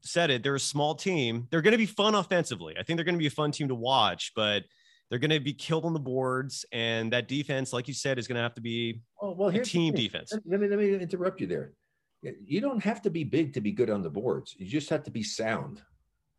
said 0.00 0.30
it. 0.30 0.42
They're 0.42 0.54
a 0.54 0.60
small 0.60 0.94
team. 0.94 1.46
They're 1.50 1.62
going 1.62 1.72
to 1.72 1.78
be 1.78 1.86
fun 1.86 2.14
offensively. 2.14 2.74
I 2.78 2.82
think 2.82 2.96
they're 2.96 3.04
going 3.04 3.14
to 3.14 3.20
be 3.20 3.26
a 3.26 3.30
fun 3.30 3.52
team 3.52 3.68
to 3.68 3.74
watch, 3.74 4.32
but 4.36 4.64
they're 5.08 5.18
going 5.18 5.30
to 5.30 5.40
be 5.40 5.54
killed 5.54 5.84
on 5.84 5.92
the 5.92 6.00
boards, 6.00 6.64
and 6.72 7.12
that 7.12 7.28
defense, 7.28 7.72
like 7.72 7.88
you 7.88 7.94
said, 7.94 8.18
is 8.18 8.26
going 8.26 8.36
to 8.36 8.42
have 8.42 8.54
to 8.54 8.60
be 8.60 9.00
oh, 9.20 9.32
well, 9.32 9.48
a 9.48 9.58
team 9.60 9.94
defense. 9.94 10.32
Let 10.46 10.60
me 10.60 10.68
let 10.68 10.78
me 10.78 10.94
interrupt 10.94 11.40
you 11.40 11.46
there 11.46 11.72
you 12.46 12.60
don't 12.60 12.82
have 12.82 13.02
to 13.02 13.10
be 13.10 13.24
big 13.24 13.52
to 13.54 13.60
be 13.60 13.72
good 13.72 13.90
on 13.90 14.02
the 14.02 14.10
boards. 14.10 14.54
You 14.58 14.66
just 14.66 14.90
have 14.90 15.02
to 15.04 15.10
be 15.10 15.22
sound 15.22 15.82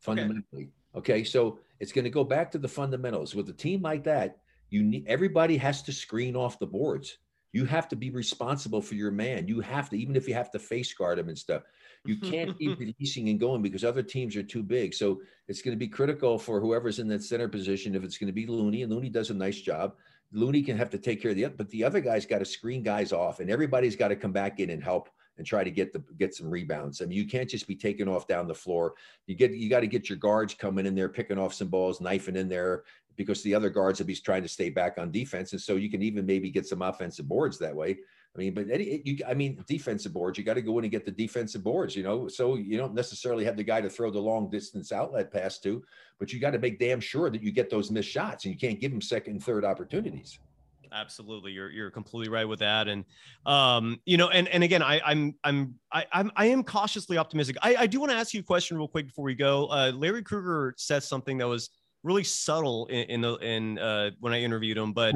fundamentally. 0.00 0.70
Okay. 0.94 1.14
okay? 1.14 1.24
So 1.24 1.58
it's 1.80 1.92
going 1.92 2.04
to 2.04 2.10
go 2.10 2.24
back 2.24 2.50
to 2.52 2.58
the 2.58 2.68
fundamentals. 2.68 3.34
With 3.34 3.48
a 3.48 3.52
team 3.52 3.82
like 3.82 4.04
that, 4.04 4.38
you 4.70 4.82
need 4.82 5.06
everybody 5.06 5.56
has 5.58 5.82
to 5.82 5.92
screen 5.92 6.34
off 6.36 6.58
the 6.58 6.66
boards. 6.66 7.18
You 7.52 7.64
have 7.64 7.88
to 7.88 7.96
be 7.96 8.10
responsible 8.10 8.82
for 8.82 8.94
your 8.94 9.10
man. 9.10 9.48
You 9.48 9.60
have 9.60 9.88
to, 9.90 9.98
even 9.98 10.16
if 10.16 10.28
you 10.28 10.34
have 10.34 10.50
to 10.50 10.58
face 10.58 10.92
guard 10.92 11.18
him 11.18 11.28
and 11.28 11.38
stuff, 11.38 11.62
you 12.04 12.16
can't 12.20 12.58
be 12.58 12.68
releasing 12.68 13.28
and 13.28 13.40
going 13.40 13.62
because 13.62 13.84
other 13.84 14.02
teams 14.02 14.36
are 14.36 14.42
too 14.42 14.62
big. 14.62 14.94
So 14.94 15.20
it's 15.48 15.62
going 15.62 15.74
to 15.74 15.78
be 15.78 15.88
critical 15.88 16.38
for 16.38 16.60
whoever's 16.60 16.98
in 16.98 17.08
that 17.08 17.22
center 17.22 17.48
position. 17.48 17.94
If 17.94 18.04
it's 18.04 18.18
going 18.18 18.28
to 18.28 18.32
be 18.32 18.46
Looney, 18.46 18.82
and 18.82 18.92
Looney 18.92 19.08
does 19.08 19.30
a 19.30 19.34
nice 19.34 19.60
job, 19.60 19.94
Looney 20.32 20.62
can 20.62 20.76
have 20.76 20.90
to 20.90 20.98
take 20.98 21.22
care 21.22 21.30
of 21.30 21.36
the 21.36 21.44
other, 21.44 21.54
but 21.56 21.70
the 21.70 21.84
other 21.84 22.00
guy's 22.00 22.26
got 22.26 22.38
to 22.38 22.44
screen 22.44 22.82
guys 22.82 23.12
off, 23.12 23.40
and 23.40 23.50
everybody's 23.50 23.96
got 23.96 24.08
to 24.08 24.16
come 24.16 24.32
back 24.32 24.60
in 24.60 24.70
and 24.70 24.82
help 24.82 25.08
and 25.38 25.46
try 25.46 25.62
to 25.62 25.70
get 25.70 25.92
the 25.92 26.02
get 26.18 26.34
some 26.34 26.50
rebounds. 26.50 27.02
I 27.02 27.06
mean, 27.06 27.18
you 27.18 27.26
can't 27.26 27.48
just 27.48 27.68
be 27.68 27.76
taking 27.76 28.08
off 28.08 28.26
down 28.26 28.48
the 28.48 28.54
floor. 28.54 28.94
You 29.26 29.34
get 29.34 29.52
you 29.52 29.68
got 29.68 29.80
to 29.80 29.86
get 29.86 30.08
your 30.08 30.18
guards 30.18 30.54
coming 30.54 30.86
in 30.86 30.94
there, 30.94 31.08
picking 31.08 31.38
off 31.38 31.54
some 31.54 31.68
balls, 31.68 32.00
knifing 32.00 32.36
in 32.36 32.48
there, 32.48 32.84
because 33.16 33.42
the 33.42 33.54
other 33.54 33.70
guards 33.70 33.98
will 33.98 34.06
be 34.06 34.14
trying 34.14 34.42
to 34.42 34.48
stay 34.48 34.70
back 34.70 34.98
on 34.98 35.10
defense, 35.10 35.52
and 35.52 35.60
so 35.60 35.76
you 35.76 35.90
can 35.90 36.02
even 36.02 36.26
maybe 36.26 36.50
get 36.50 36.66
some 36.66 36.82
offensive 36.82 37.28
boards 37.28 37.58
that 37.58 37.74
way. 37.74 37.96
I 38.34 38.38
mean, 38.38 38.52
but 38.52 38.70
any, 38.70 39.00
you, 39.04 39.18
I 39.26 39.32
mean, 39.32 39.64
defensive 39.66 40.12
boards, 40.12 40.36
you 40.36 40.44
got 40.44 40.54
to 40.54 40.62
go 40.62 40.78
in 40.78 40.84
and 40.84 40.92
get 40.92 41.06
the 41.06 41.10
defensive 41.10 41.64
boards, 41.64 41.96
you 41.96 42.02
know. 42.02 42.28
So 42.28 42.56
you 42.56 42.76
don't 42.76 42.94
necessarily 42.94 43.44
have 43.46 43.56
the 43.56 43.64
guy 43.64 43.80
to 43.80 43.88
throw 43.88 44.10
the 44.10 44.20
long 44.20 44.50
distance 44.50 44.92
outlet 44.92 45.32
pass 45.32 45.58
to, 45.60 45.82
but 46.18 46.32
you 46.32 46.38
got 46.38 46.50
to 46.50 46.58
make 46.58 46.78
damn 46.78 47.00
sure 47.00 47.30
that 47.30 47.42
you 47.42 47.50
get 47.50 47.70
those 47.70 47.90
missed 47.90 48.10
shots, 48.10 48.44
and 48.44 48.52
you 48.52 48.58
can't 48.58 48.80
give 48.80 48.90
them 48.90 49.00
second 49.00 49.34
and 49.34 49.42
third 49.42 49.64
opportunities. 49.64 50.38
Absolutely, 50.92 51.52
you're 51.52 51.70
you're 51.70 51.90
completely 51.90 52.32
right 52.32 52.46
with 52.46 52.60
that, 52.60 52.88
and 52.88 53.04
um, 53.44 53.98
you 54.04 54.16
know, 54.16 54.28
and 54.28 54.48
and 54.48 54.62
again, 54.62 54.82
I, 54.82 55.00
I'm 55.04 55.34
I'm 55.42 55.74
I, 55.92 56.06
I'm 56.12 56.30
I 56.36 56.46
am 56.46 56.62
cautiously 56.62 57.18
optimistic. 57.18 57.56
I, 57.62 57.76
I 57.76 57.86
do 57.86 58.00
want 58.00 58.12
to 58.12 58.18
ask 58.18 58.34
you 58.34 58.40
a 58.40 58.44
question 58.44 58.76
real 58.76 58.88
quick 58.88 59.06
before 59.06 59.24
we 59.24 59.34
go. 59.34 59.66
Uh, 59.66 59.92
Larry 59.94 60.22
Krueger 60.22 60.74
said 60.76 61.02
something 61.02 61.38
that 61.38 61.48
was 61.48 61.70
really 62.02 62.24
subtle 62.24 62.86
in, 62.86 63.04
in 63.04 63.20
the 63.20 63.34
in 63.36 63.78
uh, 63.78 64.10
when 64.20 64.32
I 64.32 64.42
interviewed 64.42 64.76
him, 64.76 64.92
but 64.92 65.14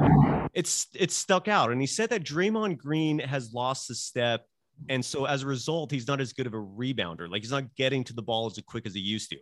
it's 0.53 0.87
it's 0.93 1.15
stuck 1.15 1.47
out, 1.47 1.71
and 1.71 1.79
he 1.81 1.87
said 1.87 2.09
that 2.09 2.23
Draymond 2.23 2.77
Green 2.77 3.19
has 3.19 3.53
lost 3.53 3.89
a 3.89 3.95
step, 3.95 4.45
and 4.89 5.03
so 5.03 5.25
as 5.25 5.43
a 5.43 5.47
result, 5.47 5.91
he's 5.91 6.07
not 6.07 6.21
as 6.21 6.33
good 6.33 6.47
of 6.47 6.53
a 6.53 6.57
rebounder. 6.57 7.29
Like 7.29 7.41
he's 7.41 7.51
not 7.51 7.73
getting 7.75 8.03
to 8.05 8.13
the 8.13 8.21
ball 8.21 8.47
as 8.47 8.59
quick 8.65 8.85
as 8.85 8.93
he 8.93 9.01
used 9.01 9.29
to. 9.31 9.37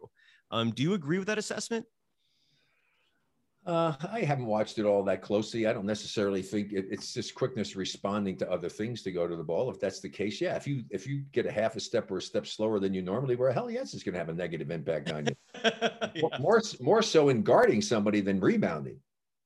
Um, 0.51 0.71
do 0.71 0.83
you 0.83 0.93
agree 0.93 1.17
with 1.17 1.27
that 1.27 1.37
assessment? 1.37 1.85
Uh, 3.69 3.93
I 4.11 4.21
haven't 4.21 4.47
watched 4.47 4.79
it 4.79 4.85
all 4.85 5.03
that 5.03 5.21
closely. 5.21 5.67
I 5.67 5.73
don't 5.73 5.85
necessarily 5.85 6.41
think 6.41 6.73
it, 6.73 6.87
it's 6.89 7.13
just 7.13 7.35
quickness 7.35 7.75
responding 7.75 8.35
to 8.37 8.51
other 8.51 8.67
things 8.67 9.03
to 9.03 9.11
go 9.11 9.27
to 9.27 9.35
the 9.35 9.43
ball. 9.43 9.69
If 9.69 9.79
that's 9.79 9.99
the 9.99 10.09
case, 10.09 10.41
yeah. 10.41 10.55
If 10.55 10.65
you 10.65 10.85
if 10.89 11.05
you 11.05 11.19
get 11.33 11.45
a 11.45 11.51
half 11.51 11.75
a 11.75 11.79
step 11.79 12.09
or 12.09 12.17
a 12.17 12.21
step 12.21 12.47
slower 12.47 12.79
than 12.79 12.95
you 12.95 13.03
normally 13.03 13.35
were, 13.35 13.51
hell 13.51 13.69
yes, 13.69 13.93
it's 13.93 14.01
going 14.01 14.13
to 14.13 14.19
have 14.19 14.29
a 14.29 14.33
negative 14.33 14.71
impact 14.71 15.11
on 15.11 15.27
you. 15.27 15.35
yeah. 15.63 16.39
more, 16.39 16.63
more 16.81 17.03
so 17.03 17.29
in 17.29 17.43
guarding 17.43 17.79
somebody 17.79 18.21
than 18.21 18.39
rebounding. 18.39 18.97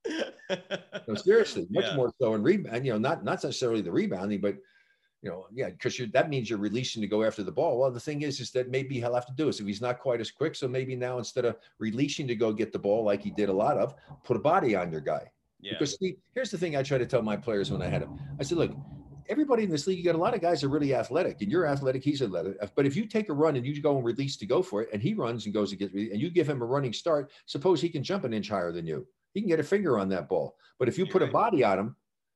no, 0.10 1.16
seriously, 1.16 1.68
much 1.70 1.84
yeah. 1.84 1.96
more 1.98 2.14
so 2.22 2.34
in 2.34 2.44
rebound. 2.44 2.86
You 2.86 2.94
know, 2.94 3.00
not 3.00 3.26
not 3.26 3.44
necessarily 3.44 3.82
the 3.82 3.92
rebounding, 3.92 4.40
but 4.40 4.56
you 5.24 5.30
know, 5.30 5.48
yeah, 5.54 5.70
because 5.70 5.98
you 5.98 6.08
that 6.08 6.30
means 6.30 6.50
you're 6.50 6.60
releasing 6.60 7.02
to 7.02 7.08
go 7.08 7.24
after 7.24 7.44
the 7.44 7.52
ball. 7.52 7.80
Well, 7.80 7.90
the 7.92 8.00
thing 8.00 8.24
is, 8.24 8.42
is 8.42 8.52
that 8.52 8.70
maybe 8.70 8.96
he'll 9.00 9.16
have 9.16 9.26
to 9.28 9.34
do 9.34 9.48
it. 9.48 9.54
So 9.54 9.64
he's 9.64 9.82
not 9.82 10.00
quite 10.00 10.20
as 10.20 10.30
quick. 10.30 10.54
So 10.54 10.68
maybe 10.68 10.98
now 10.98 11.18
instead 11.18 11.46
of 11.46 11.56
releasing 11.80 12.28
to 12.28 12.36
go 12.36 12.52
get 12.52 12.74
the 12.74 12.80
ball 12.80 13.06
like 13.06 13.24
he 13.24 13.32
did 13.32 13.48
a 13.48 13.54
lot 13.54 13.78
of, 13.78 13.96
put 14.26 14.36
a 14.36 14.42
body 14.42 14.76
on 14.76 14.92
your 14.92 15.00
guy. 15.00 15.32
Yeah. 15.62 15.74
Because 15.74 15.98
see, 15.98 16.18
here's 16.34 16.52
the 16.52 16.58
thing 16.58 16.76
I 16.76 16.84
try 16.84 16.98
to 16.98 17.06
tell 17.06 17.22
my 17.22 17.38
players 17.38 17.72
when 17.72 17.82
I 17.82 17.88
had 17.88 18.02
them. 18.02 18.20
I 18.38 18.44
said, 18.44 18.58
look, 18.58 18.72
everybody 19.30 19.64
in 19.64 19.70
this 19.70 19.88
league, 19.88 19.98
you 19.98 20.04
got 20.04 20.16
a 20.16 20.18
lot 20.18 20.34
of 20.34 20.42
guys 20.42 20.60
that 20.60 20.68
are 20.68 20.70
really 20.70 20.94
athletic, 20.94 21.42
and 21.42 21.50
you're 21.50 21.66
athletic, 21.66 22.04
he's 22.04 22.22
athletic. 22.22 22.58
But 22.76 22.86
if 22.86 22.98
you 22.98 23.06
take 23.06 23.30
a 23.30 23.34
run 23.34 23.56
and 23.56 23.66
you 23.66 23.82
go 23.82 23.96
and 23.96 24.04
release 24.04 24.36
to 24.38 24.46
go 24.46 24.62
for 24.62 24.82
it, 24.82 24.90
and 24.92 25.02
he 25.02 25.14
runs 25.14 25.46
and 25.46 25.54
goes 25.54 25.72
and 25.72 25.80
gets, 25.80 25.94
and 25.94 26.20
you 26.20 26.30
give 26.30 26.50
him 26.50 26.62
a 26.62 26.66
running 26.66 26.92
start, 26.92 27.32
suppose 27.46 27.80
he 27.80 27.88
can 27.88 28.04
jump 28.04 28.26
an 28.26 28.34
inch 28.34 28.50
higher 28.50 28.74
than 28.74 28.86
you. 28.86 29.08
He 29.34 29.40
can 29.40 29.48
get 29.48 29.62
a 29.62 29.64
finger 29.64 29.98
on 29.98 30.10
that 30.10 30.28
ball. 30.28 30.58
But 30.80 30.90
if 30.90 30.98
you 30.98 31.06
put 31.06 31.22
a 31.22 31.28
body 31.28 31.64
on 31.64 31.80
him, 31.80 31.96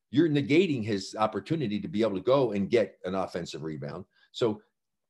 you're 0.10 0.30
negating 0.30 0.84
his 0.84 1.16
opportunity 1.18 1.80
to 1.80 1.88
be 1.88 2.02
able 2.02 2.16
to 2.16 2.22
go 2.22 2.52
and 2.52 2.70
get 2.70 2.98
an 3.06 3.16
offensive 3.16 3.64
rebound. 3.64 4.06
So 4.32 4.62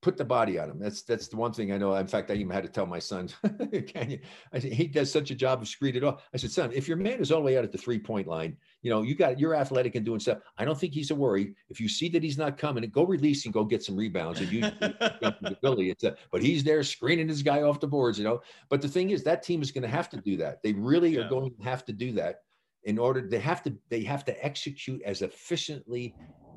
put 0.01 0.15
the 0.15 0.25
body 0.25 0.60
on 0.60 0.69
him. 0.69 0.79
That's 0.79 1.01
that's 1.01 1.27
the 1.27 1.38
one 1.38 1.51
thing 1.51 1.71
I 1.71 1.77
know. 1.77 1.95
In 1.95 2.07
fact, 2.07 2.29
I 2.29 2.36
even 2.36 2.51
had 2.51 2.63
to 2.63 2.69
tell 2.69 2.86
my 2.86 2.99
son, 2.99 3.29
"Can 3.88 4.12
you?" 4.12 4.19
I 4.53 4.60
said 4.60 4.71
he 4.71 4.88
does 4.88 5.12
such 5.12 5.31
a 5.31 5.36
job 5.36 5.62
of 5.62 5.67
screening 5.67 6.03
it 6.03 6.03
off. 6.03 6.21
I 6.33 6.38
said, 6.38 6.51
"Son, 6.51 6.71
if 6.73 6.88
your 6.88 6.97
man 6.97 7.19
is 7.19 7.31
all 7.31 7.39
the 7.39 7.45
way 7.45 7.57
out 7.57 7.63
at 7.63 7.71
the 7.71 7.77
three 7.77 7.99
point 7.99 8.27
line, 8.27 8.55
you 8.81 8.89
know 8.89 9.01
you 9.01 9.15
got 9.15 9.39
you're 9.39 9.55
athletic 9.55 9.95
and 9.95 10.05
doing 10.05 10.19
stuff. 10.19 10.39
I 10.57 10.65
don't 10.65 10.79
think 10.79 10.93
he's 10.93 11.12
a 11.12 11.15
worry. 11.15 11.55
If 11.69 11.79
you 11.79 11.89
see 11.89 12.10
that 12.10 12.23
he's 12.23 12.38
not 12.38 12.57
coming, 12.57 12.88
go 12.89 13.05
release 13.05 13.45
and 13.45 13.53
go 13.53 13.63
get 13.63 13.83
some 13.83 13.95
rebounds 13.95 14.39
and 14.39 14.51
you 14.51 14.62
Billy. 15.62 15.89
It's 15.89 16.03
a, 16.03 16.15
but 16.31 16.41
he's 16.41 16.63
there 16.63 16.83
screening 16.83 17.27
his 17.27 17.43
guy 17.43 17.63
off 17.63 17.79
the 17.79 17.88
boards, 17.88 18.17
you 18.17 18.23
know. 18.23 18.41
But 18.69 18.81
the 18.81 18.88
thing 18.88 19.10
is, 19.10 19.23
that 19.23 19.43
team 19.43 19.62
is 19.62 19.71
going 19.71 19.83
to 19.83 19.89
have 19.89 20.10
to 20.10 20.17
do 20.17 20.38
that. 20.38 20.62
They 20.63 20.73
really 20.73 21.15
yeah. 21.15 21.21
are 21.21 21.29
going 21.29 21.53
to 21.55 21.63
have 21.63 21.83
to 21.86 21.93
do 21.93 22.12
that 22.13 22.41
in 22.88 22.97
order 22.97 23.21
they 23.21 23.38
have 23.38 23.62
to 23.62 23.73
they 23.89 24.02
have 24.02 24.23
to 24.23 24.45
execute 24.45 25.02
as 25.04 25.21
efficiently 25.21 26.15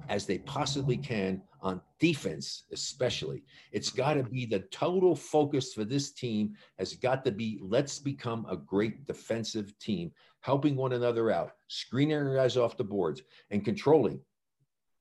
as 0.08 0.26
they 0.26 0.38
possibly 0.38 0.96
can 0.96 1.42
on 1.60 1.80
defense 1.98 2.64
especially. 2.72 3.42
It's 3.72 3.90
got 3.90 4.14
to 4.14 4.22
be 4.22 4.46
the 4.46 4.60
total 4.70 5.14
focus 5.14 5.74
for 5.74 5.84
this 5.84 6.12
team 6.12 6.54
has 6.78 6.94
got 6.94 7.24
to 7.24 7.32
be 7.32 7.58
let's 7.60 7.98
become 7.98 8.46
a 8.48 8.56
great 8.56 9.06
defensive 9.06 9.76
team 9.80 10.12
helping 10.40 10.76
one 10.76 10.92
another 10.92 11.32
out 11.32 11.52
screening 11.66 12.32
guys 12.32 12.56
off 12.56 12.76
the 12.76 12.84
boards 12.84 13.22
and 13.50 13.64
controlling. 13.64 14.20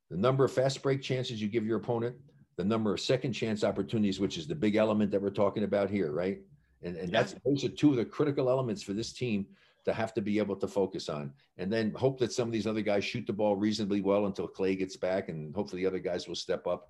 The 0.10 0.18
number 0.18 0.44
of 0.44 0.52
fast 0.52 0.82
break 0.82 1.02
chances 1.02 1.40
you 1.40 1.48
give 1.48 1.66
your 1.66 1.78
opponent 1.78 2.16
the 2.58 2.66
number 2.66 2.92
of 2.92 3.00
second 3.00 3.34
chance 3.34 3.64
opportunities 3.64 4.20
which 4.20 4.38
is 4.40 4.48
the 4.48 4.56
big 4.56 4.76
element 4.76 5.12
that 5.12 5.22
we're 5.22 5.30
talking 5.30 5.64
about 5.64 5.92
here 5.92 6.12
right? 6.12 6.40
And, 6.82 6.96
and 6.98 7.12
that's 7.12 7.36
those 7.46 7.64
are 7.66 7.70
two 7.70 7.92
of 7.92 7.98
the 7.98 8.06
critical 8.06 8.50
elements 8.50 8.82
for 8.82 8.94
this 8.94 9.14
team 9.14 9.46
to 9.86 9.94
have 9.94 10.14
to 10.14 10.22
be 10.22 10.38
able 10.38 10.56
to 10.56 10.68
focus 10.68 11.10
on. 11.10 11.34
And 11.58 11.72
then 11.72 11.92
hope 11.92 12.20
that 12.20 12.32
some 12.32 12.48
of 12.48 12.52
these 12.52 12.68
other 12.68 12.82
guys 12.82 13.04
shoot 13.04 13.26
the 13.26 13.34
ball 13.34 13.56
reasonably 13.56 14.02
well 14.02 14.26
until 14.26 14.48
Klay 14.48 14.78
gets 14.78 14.98
back, 14.98 15.30
and 15.30 15.54
hopefully 15.56 15.84
the 15.84 15.88
other 15.88 16.00
guys 16.00 16.28
will 16.28 16.36
step 16.36 16.68
up. 16.68 16.90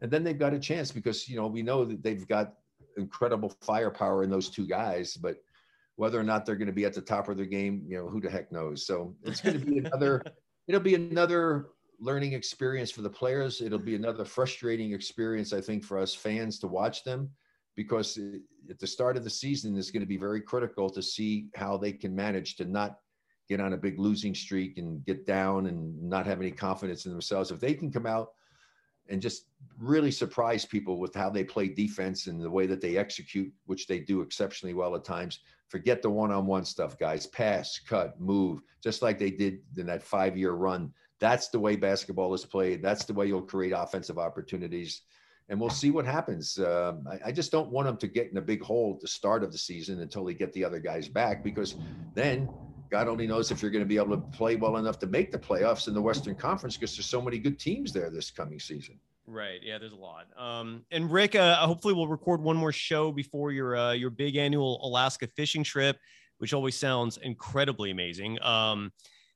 And 0.00 0.10
then 0.10 0.24
they've 0.24 0.38
got 0.38 0.54
a 0.54 0.58
chance 0.58 0.90
because 0.92 1.28
you 1.28 1.36
know 1.36 1.46
we 1.46 1.62
know 1.62 1.84
that 1.84 2.02
they've 2.02 2.26
got 2.26 2.54
incredible 2.96 3.52
firepower 3.60 4.22
in 4.22 4.30
those 4.30 4.48
two 4.48 4.66
guys, 4.66 5.16
but 5.16 5.36
whether 5.96 6.18
or 6.18 6.24
not 6.24 6.44
they're 6.44 6.56
going 6.56 6.66
to 6.66 6.72
be 6.72 6.84
at 6.84 6.94
the 6.94 7.00
top 7.00 7.28
of 7.28 7.36
their 7.36 7.46
game, 7.46 7.84
you 7.86 7.96
know, 7.96 8.08
who 8.08 8.20
the 8.20 8.30
heck 8.30 8.50
knows. 8.50 8.86
So 8.86 9.14
it's 9.22 9.40
going 9.40 9.60
to 9.60 9.64
be 9.64 9.78
another. 9.78 10.22
it'll 10.66 10.80
be 10.80 10.94
another 10.94 11.68
learning 12.00 12.32
experience 12.32 12.90
for 12.90 13.02
the 13.02 13.10
players. 13.10 13.60
It'll 13.60 13.78
be 13.78 13.94
another 13.94 14.24
frustrating 14.24 14.92
experience, 14.92 15.52
I 15.52 15.60
think, 15.60 15.84
for 15.84 15.98
us 15.98 16.14
fans 16.14 16.58
to 16.60 16.66
watch 16.66 17.04
them 17.04 17.30
because 17.76 18.18
at 18.70 18.78
the 18.78 18.86
start 18.86 19.16
of 19.16 19.24
the 19.24 19.30
season 19.30 19.76
is 19.76 19.90
going 19.90 20.00
to 20.02 20.06
be 20.06 20.16
very 20.16 20.40
critical 20.40 20.88
to 20.90 21.02
see 21.02 21.48
how 21.54 21.76
they 21.76 21.92
can 21.92 22.14
manage 22.14 22.56
to 22.56 22.64
not 22.64 22.98
get 23.48 23.60
on 23.60 23.74
a 23.74 23.76
big 23.76 23.98
losing 23.98 24.34
streak 24.34 24.78
and 24.78 25.04
get 25.04 25.26
down 25.26 25.66
and 25.66 26.02
not 26.02 26.26
have 26.26 26.40
any 26.40 26.50
confidence 26.50 27.04
in 27.04 27.12
themselves. 27.12 27.50
If 27.50 27.60
they 27.60 27.74
can 27.74 27.92
come 27.92 28.06
out 28.06 28.28
and 29.08 29.20
just 29.20 29.48
really 29.78 30.10
surprise 30.10 30.64
people 30.64 30.98
with 30.98 31.14
how 31.14 31.28
they 31.28 31.44
play 31.44 31.68
defense 31.68 32.26
and 32.26 32.40
the 32.40 32.50
way 32.50 32.66
that 32.66 32.80
they 32.80 32.96
execute, 32.96 33.52
which 33.66 33.86
they 33.86 33.98
do 33.98 34.22
exceptionally 34.22 34.74
well 34.74 34.94
at 34.94 35.04
times. 35.04 35.40
Forget 35.68 36.02
the 36.02 36.10
one 36.10 36.30
on 36.30 36.46
one 36.46 36.64
stuff, 36.64 36.98
guys. 36.98 37.26
Pass, 37.26 37.78
cut, 37.78 38.18
move, 38.20 38.60
just 38.82 39.02
like 39.02 39.18
they 39.18 39.30
did 39.30 39.58
in 39.76 39.86
that 39.86 40.02
five 40.02 40.36
year 40.36 40.52
run 40.52 40.92
That's 41.20 41.48
the 41.48 41.60
way 41.60 41.76
basketball 41.76 42.32
is 42.34 42.44
played. 42.44 42.82
That's 42.82 43.04
the 43.04 43.14
way 43.14 43.26
you'll 43.26 43.42
create 43.42 43.72
offensive 43.76 44.18
opportunities. 44.18 45.02
And 45.48 45.60
we'll 45.60 45.70
see 45.70 45.90
what 45.90 46.06
happens. 46.06 46.58
Um, 46.58 47.06
I, 47.06 47.28
I, 47.28 47.32
just 47.32 47.52
don't 47.52 47.68
want 47.68 47.86
them 47.86 47.98
to 47.98 48.08
get 48.08 48.30
in 48.30 48.38
a 48.38 48.40
big 48.40 48.62
hole 48.62 48.94
at 48.94 49.00
the 49.00 49.08
start 49.08 49.42
of 49.42 49.52
the 49.52 49.58
season 49.58 50.00
until 50.00 50.24
they 50.24 50.32
get 50.32 50.54
the 50.54 50.64
other 50.64 50.78
guys 50.78 51.06
back, 51.06 51.44
because 51.44 51.74
then 52.14 52.48
God 52.90 53.08
only 53.08 53.26
knows 53.26 53.50
if 53.50 53.60
you're 53.60 53.70
going 53.70 53.84
to 53.84 53.88
be 53.88 53.96
able 53.96 54.16
to 54.16 54.22
play 54.36 54.56
well 54.56 54.76
enough 54.76 54.98
to 55.00 55.06
make 55.06 55.32
the 55.32 55.38
playoffs 55.38 55.88
in 55.88 55.94
the 55.94 56.00
Western 56.00 56.34
Conference 56.34 56.76
because 56.76 56.96
there's 56.96 57.06
so 57.06 57.20
many 57.20 57.38
good 57.38 57.58
teams 57.58 57.92
there 57.92 58.08
this 58.08 58.30
coming 58.30 58.58
season. 58.58 58.98
Right. 59.26 59.60
Yeah, 59.62 59.78
there's 59.78 59.92
a 59.92 59.96
lot. 59.96 60.26
Um, 60.36 60.84
and 60.90 61.10
Rick, 61.10 61.34
uh, 61.34 61.56
hopefully 61.66 61.94
we'll 61.94 62.08
record 62.08 62.42
one 62.42 62.56
more 62.56 62.72
show 62.72 63.10
before 63.10 63.52
your 63.52 63.76
uh, 63.76 63.92
your 63.92 64.10
big 64.10 64.36
annual 64.36 64.80
Alaska 64.86 65.26
fishing 65.26 65.64
trip, 65.64 65.98
which 66.38 66.52
always 66.52 66.76
sounds 66.76 67.16
incredibly 67.18 67.90
amazing. 67.90 68.40
Um, 68.42 68.92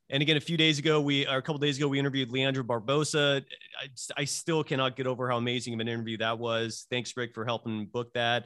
and 0.09 0.21
again, 0.21 0.37
a 0.37 0.41
few 0.41 0.57
days 0.57 0.79
ago, 0.79 0.99
we 0.99 1.27
or 1.27 1.37
a 1.37 1.41
couple 1.41 1.59
days 1.59 1.77
ago, 1.77 1.87
we 1.87 1.99
interviewed 1.99 2.31
Leandro 2.31 2.63
Barbosa. 2.63 3.43
I, 3.79 4.21
I, 4.21 4.25
still 4.25 4.63
cannot 4.63 4.95
get 4.95 5.05
over 5.05 5.29
how 5.29 5.37
amazing 5.37 5.75
of 5.75 5.79
an 5.79 5.87
interview 5.87 6.17
that 6.17 6.39
was. 6.39 6.87
Thanks, 6.89 7.15
Rick, 7.15 7.35
for 7.35 7.45
helping 7.45 7.85
book 7.85 8.11
that. 8.13 8.45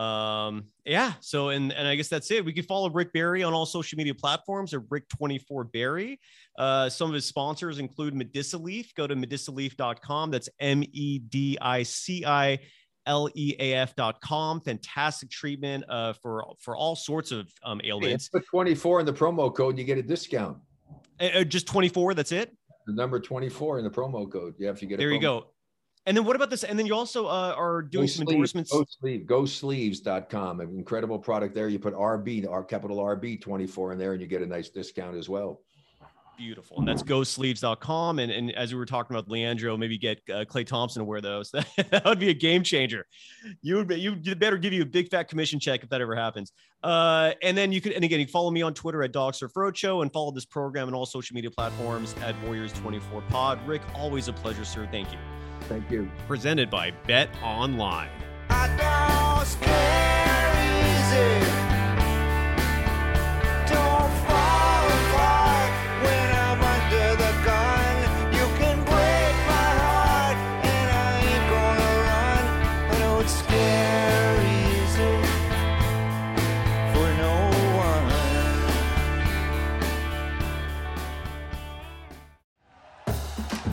Um, 0.00 0.66
yeah. 0.84 1.14
So, 1.20 1.48
and 1.48 1.72
and 1.72 1.88
I 1.88 1.96
guess 1.96 2.08
that's 2.08 2.30
it. 2.30 2.44
We 2.44 2.52
can 2.52 2.62
follow 2.62 2.90
Rick 2.90 3.12
Barry 3.12 3.42
on 3.42 3.52
all 3.52 3.66
social 3.66 3.96
media 3.96 4.14
platforms 4.14 4.72
at 4.72 4.82
Rick24 4.82 5.72
Barry. 5.72 6.20
Uh, 6.56 6.88
some 6.88 7.08
of 7.08 7.14
his 7.14 7.24
sponsors 7.24 7.80
include 7.80 8.14
Medicileaf. 8.14 8.94
Go 8.94 9.08
to 9.08 9.16
medicileaf.com. 9.16 10.30
That's 10.30 10.48
M 10.60 10.84
E 10.92 11.18
D 11.18 11.58
I 11.60 11.82
C 11.82 12.24
I 12.24 12.60
leaf.com 13.08 14.60
fantastic 14.60 15.30
treatment 15.30 15.82
uh, 15.88 16.12
for 16.12 16.44
for 16.60 16.76
all 16.76 16.94
sorts 16.94 17.32
of 17.32 17.50
um, 17.64 17.80
ailments 17.82 18.28
put 18.28 18.46
24 18.46 19.00
in 19.00 19.06
the 19.06 19.12
promo 19.12 19.52
code 19.52 19.78
you 19.78 19.84
get 19.84 19.98
a 19.98 20.02
discount 20.02 20.58
uh, 21.20 21.44
just 21.44 21.66
24. 21.66 22.14
That's 22.14 22.32
it. 22.32 22.54
The 22.86 22.92
number 22.92 23.20
24 23.20 23.78
in 23.78 23.84
the 23.84 23.90
promo 23.90 24.30
code. 24.30 24.54
Yeah, 24.58 24.70
if 24.70 24.82
you 24.82 24.88
get 24.88 24.94
it. 24.94 24.98
there, 24.98 25.12
you 25.12 25.20
go. 25.20 25.48
And 26.06 26.16
then 26.16 26.24
what 26.24 26.34
about 26.34 26.48
this? 26.48 26.64
And 26.64 26.78
then 26.78 26.86
you 26.86 26.94
also 26.94 27.26
uh, 27.26 27.54
are 27.56 27.82
doing 27.82 28.06
go 28.06 28.08
some 28.08 28.24
sleeve, 28.24 28.34
endorsements. 28.34 28.72
Go 28.72 28.84
sleeve, 29.00 29.26
GoSleeves.com. 29.26 30.60
An 30.60 30.70
incredible 30.70 31.18
product 31.18 31.54
there. 31.54 31.68
You 31.68 31.78
put 31.78 31.94
RB, 31.94 32.48
our 32.48 32.64
capital 32.64 32.96
RB 32.98 33.40
24 33.40 33.92
in 33.92 33.98
there, 33.98 34.12
and 34.12 34.20
you 34.20 34.26
get 34.26 34.40
a 34.40 34.46
nice 34.46 34.70
discount 34.70 35.16
as 35.16 35.28
well 35.28 35.60
beautiful. 36.40 36.78
And 36.78 36.88
that's 36.88 37.02
gosleeves.com. 37.02 38.18
And, 38.18 38.32
and 38.32 38.50
as 38.52 38.72
we 38.72 38.78
were 38.78 38.86
talking 38.86 39.14
about 39.14 39.28
Leandro, 39.28 39.76
maybe 39.76 39.98
get 39.98 40.22
uh, 40.30 40.46
Klay 40.46 40.66
Thompson 40.66 41.00
to 41.00 41.04
wear 41.04 41.20
those. 41.20 41.50
that 41.90 42.02
would 42.06 42.18
be 42.18 42.30
a 42.30 42.34
game 42.34 42.62
changer. 42.62 43.06
You 43.60 43.76
would 43.76 43.88
be, 43.88 43.96
you 43.96 44.16
better 44.16 44.56
give 44.56 44.72
you 44.72 44.80
a 44.82 44.86
big 44.86 45.10
fat 45.10 45.24
commission 45.24 45.60
check 45.60 45.82
if 45.82 45.90
that 45.90 46.00
ever 46.00 46.16
happens. 46.16 46.52
Uh, 46.82 47.32
and 47.42 47.56
then 47.56 47.72
you 47.72 47.82
can, 47.82 47.92
and 47.92 48.02
again, 48.02 48.20
you 48.20 48.26
follow 48.26 48.50
me 48.50 48.62
on 48.62 48.72
Twitter 48.72 49.02
at 49.02 49.12
Dog 49.12 49.34
Surf 49.34 49.52
Roadshow 49.54 50.00
and 50.00 50.10
follow 50.12 50.30
this 50.30 50.46
program 50.46 50.88
and 50.88 50.96
all 50.96 51.04
social 51.04 51.34
media 51.34 51.50
platforms 51.50 52.14
at 52.22 52.34
Warriors 52.42 52.72
24 52.72 53.20
Pod. 53.28 53.60
Rick, 53.68 53.82
always 53.94 54.28
a 54.28 54.32
pleasure, 54.32 54.64
sir. 54.64 54.88
Thank 54.90 55.12
you. 55.12 55.18
Thank 55.62 55.90
you. 55.90 56.10
Presented 56.26 56.70
by 56.70 56.92
Bet 57.06 57.28
Online. 57.42 58.08